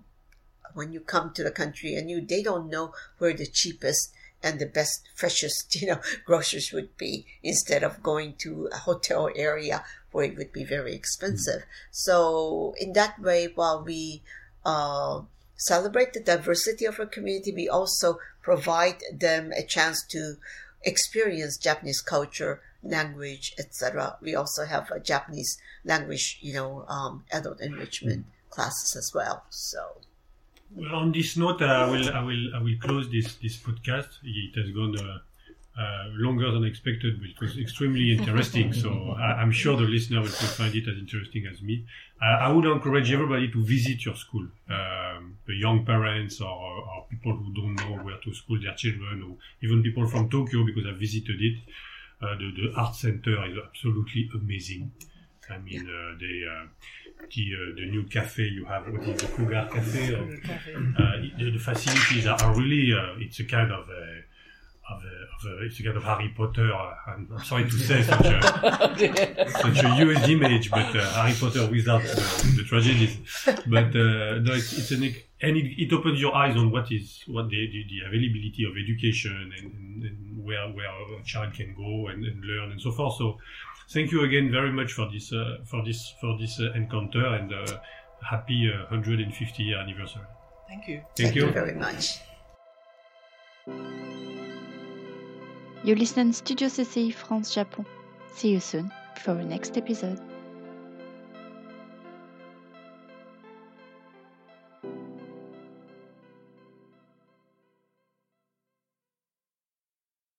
when 0.74 0.92
you 0.92 1.00
come 1.00 1.32
to 1.32 1.42
the 1.42 1.50
country 1.50 1.94
and 1.94 2.08
you 2.08 2.20
they 2.20 2.42
don't 2.42 2.70
know 2.70 2.92
where 3.18 3.32
the 3.32 3.46
cheapest 3.46 4.12
and 4.44 4.58
the 4.58 4.66
best 4.66 5.08
freshest 5.14 5.80
you 5.80 5.88
know 5.88 6.00
groceries 6.24 6.72
would 6.72 6.96
be 6.96 7.26
instead 7.42 7.82
of 7.82 8.02
going 8.02 8.34
to 8.38 8.68
a 8.72 8.78
hotel 8.78 9.30
area 9.34 9.84
where 10.12 10.26
it 10.26 10.36
would 10.36 10.52
be 10.52 10.64
very 10.64 10.94
expensive. 10.94 11.64
So 11.90 12.74
in 12.78 12.92
that 12.92 13.20
way 13.20 13.48
while 13.54 13.82
we 13.82 14.22
uh, 14.64 15.22
celebrate 15.56 16.12
the 16.12 16.20
diversity 16.20 16.84
of 16.84 17.00
our 17.00 17.06
community 17.06 17.52
we 17.52 17.68
also 17.68 18.18
provide 18.42 19.02
them 19.12 19.52
a 19.52 19.62
chance 19.62 20.04
to 20.06 20.36
experience 20.82 21.56
japanese 21.56 22.00
culture 22.00 22.60
language 22.82 23.54
etc 23.58 24.16
we 24.20 24.34
also 24.34 24.64
have 24.66 24.90
a 24.90 25.00
japanese 25.00 25.56
language 25.84 26.38
you 26.42 26.52
know 26.52 26.84
um, 26.88 27.24
adult 27.32 27.60
enrichment 27.60 28.26
classes 28.54 28.96
as 28.96 29.12
well. 29.14 29.44
So 29.50 29.98
Well, 30.76 30.96
on 30.96 31.12
this 31.12 31.36
note, 31.36 31.62
I 31.62 31.88
will 31.88 32.10
I 32.10 32.22
will 32.22 32.54
I 32.56 32.60
will 32.60 32.76
close 32.80 33.10
this 33.10 33.36
this 33.36 33.56
podcast. 33.56 34.08
It 34.24 34.56
has 34.56 34.70
gone 34.72 34.98
uh, 34.98 35.18
uh, 35.80 36.06
longer 36.14 36.50
than 36.50 36.64
expected, 36.64 37.20
but 37.20 37.30
it 37.30 37.40
was 37.40 37.58
extremely 37.58 38.12
interesting. 38.12 38.72
so 38.72 39.14
I, 39.16 39.40
I'm 39.40 39.52
sure 39.52 39.76
the 39.76 39.84
listener 39.84 40.20
will 40.20 40.28
find 40.28 40.74
it 40.74 40.88
as 40.88 40.98
interesting 40.98 41.46
as 41.46 41.62
me. 41.62 41.86
Uh, 42.20 42.46
I 42.46 42.50
would 42.50 42.64
encourage 42.64 43.12
everybody 43.12 43.50
to 43.52 43.64
visit 43.64 44.04
your 44.04 44.16
school. 44.16 44.46
Um, 44.68 45.38
the 45.46 45.54
young 45.54 45.84
parents 45.84 46.40
or, 46.40 46.48
or 46.48 47.06
people 47.08 47.36
who 47.36 47.52
don't 47.54 47.76
know 47.76 48.02
where 48.02 48.18
to 48.24 48.34
school 48.34 48.60
their 48.60 48.74
children, 48.74 49.22
or 49.22 49.36
even 49.62 49.82
people 49.82 50.06
from 50.08 50.28
Tokyo 50.28 50.64
because 50.64 50.86
I 50.86 50.92
visited 50.98 51.40
it. 51.40 51.58
Uh, 52.20 52.34
the, 52.36 52.50
the 52.56 52.72
art 52.76 52.96
center 52.96 53.44
is 53.46 53.56
absolutely 53.64 54.30
amazing. 54.34 54.92
I 55.50 55.58
mean, 55.58 55.82
uh, 55.82 56.16
they, 56.18 56.36
uh, 57.24 57.30
the 57.34 57.54
uh, 57.54 57.74
the 57.76 57.86
new 57.90 58.04
cafe 58.04 58.44
you 58.44 58.64
have, 58.64 58.86
what 58.92 59.02
is 59.02 59.20
the 59.20 59.26
Cougar 59.28 59.68
Cafe? 59.72 60.14
Or, 60.14 60.22
uh, 60.22 61.16
the, 61.38 61.50
the 61.50 61.58
facilities 61.58 62.26
are 62.26 62.54
really, 62.54 62.92
uh, 62.92 63.18
it's 63.18 63.40
a 63.40 63.44
kind 63.44 63.72
of 63.72 63.88
of 64.90 65.02
a, 65.02 65.50
of 65.50 65.60
a, 65.60 65.64
it's 65.64 65.80
a 65.80 65.82
kind 65.82 65.96
of 65.96 66.04
Harry 66.04 66.32
Potter. 66.36 66.70
I'm, 66.74 67.28
I'm 67.32 67.44
sorry 67.44 67.64
to 67.64 67.70
say 67.70 68.02
such 68.02 68.26
a, 68.26 69.48
such 69.62 69.84
a 69.84 69.94
huge 69.94 70.28
image, 70.28 70.70
but 70.70 70.94
uh, 70.94 71.12
Harry 71.14 71.34
Potter 71.38 71.70
without 71.70 72.02
the, 72.02 72.54
the 72.56 72.64
tragedies. 72.64 73.16
But 73.66 73.96
uh, 73.96 74.40
no, 74.40 74.52
it's, 74.52 74.72
it's 74.76 74.90
an 74.90 75.14
and 75.44 75.56
it, 75.56 75.82
it 75.82 75.92
opens 75.92 76.20
your 76.20 76.34
eyes 76.34 76.56
on 76.56 76.70
what 76.70 76.90
is 76.90 77.22
what 77.26 77.48
the, 77.48 77.56
the, 77.56 77.84
the 77.88 78.06
availability 78.06 78.64
of 78.64 78.72
education 78.76 79.52
and, 79.58 79.72
and, 79.72 80.02
and, 80.04 80.44
where 80.44 80.68
where 80.68 80.90
a 81.18 81.22
child 81.24 81.54
can 81.54 81.74
go 81.74 82.08
and, 82.08 82.24
and, 82.24 82.44
learn 82.44 82.70
and 82.72 82.80
so 82.80 82.90
forth. 82.90 83.16
So, 83.16 83.38
thank 83.90 84.12
you 84.12 84.24
again 84.24 84.50
very 84.50 84.72
much 84.72 84.92
for 84.92 85.10
this 85.10 85.32
uh, 85.32 85.58
for 85.64 85.84
this 85.84 86.14
for 86.20 86.38
this 86.38 86.60
uh, 86.60 86.72
encounter 86.74 87.24
and 87.26 87.52
uh, 87.52 87.78
happy 88.22 88.70
150 88.90 89.62
year 89.62 89.78
anniversary. 89.78 90.22
Thank 90.68 90.88
you. 90.88 91.02
Thank, 91.16 91.16
Thank 91.16 91.34
you. 91.36 91.46
you 91.46 91.52
very 91.52 91.74
much. 91.74 92.20
You 95.84 95.94
listen 95.94 96.32
Studio 96.32 96.68
CCI 96.68 97.12
France 97.12 97.54
Japon. 97.54 97.84
See 98.34 98.50
you 98.50 98.60
soon 98.60 98.90
for 99.22 99.34
the 99.34 99.44
next 99.44 99.76
episode. 99.76 100.20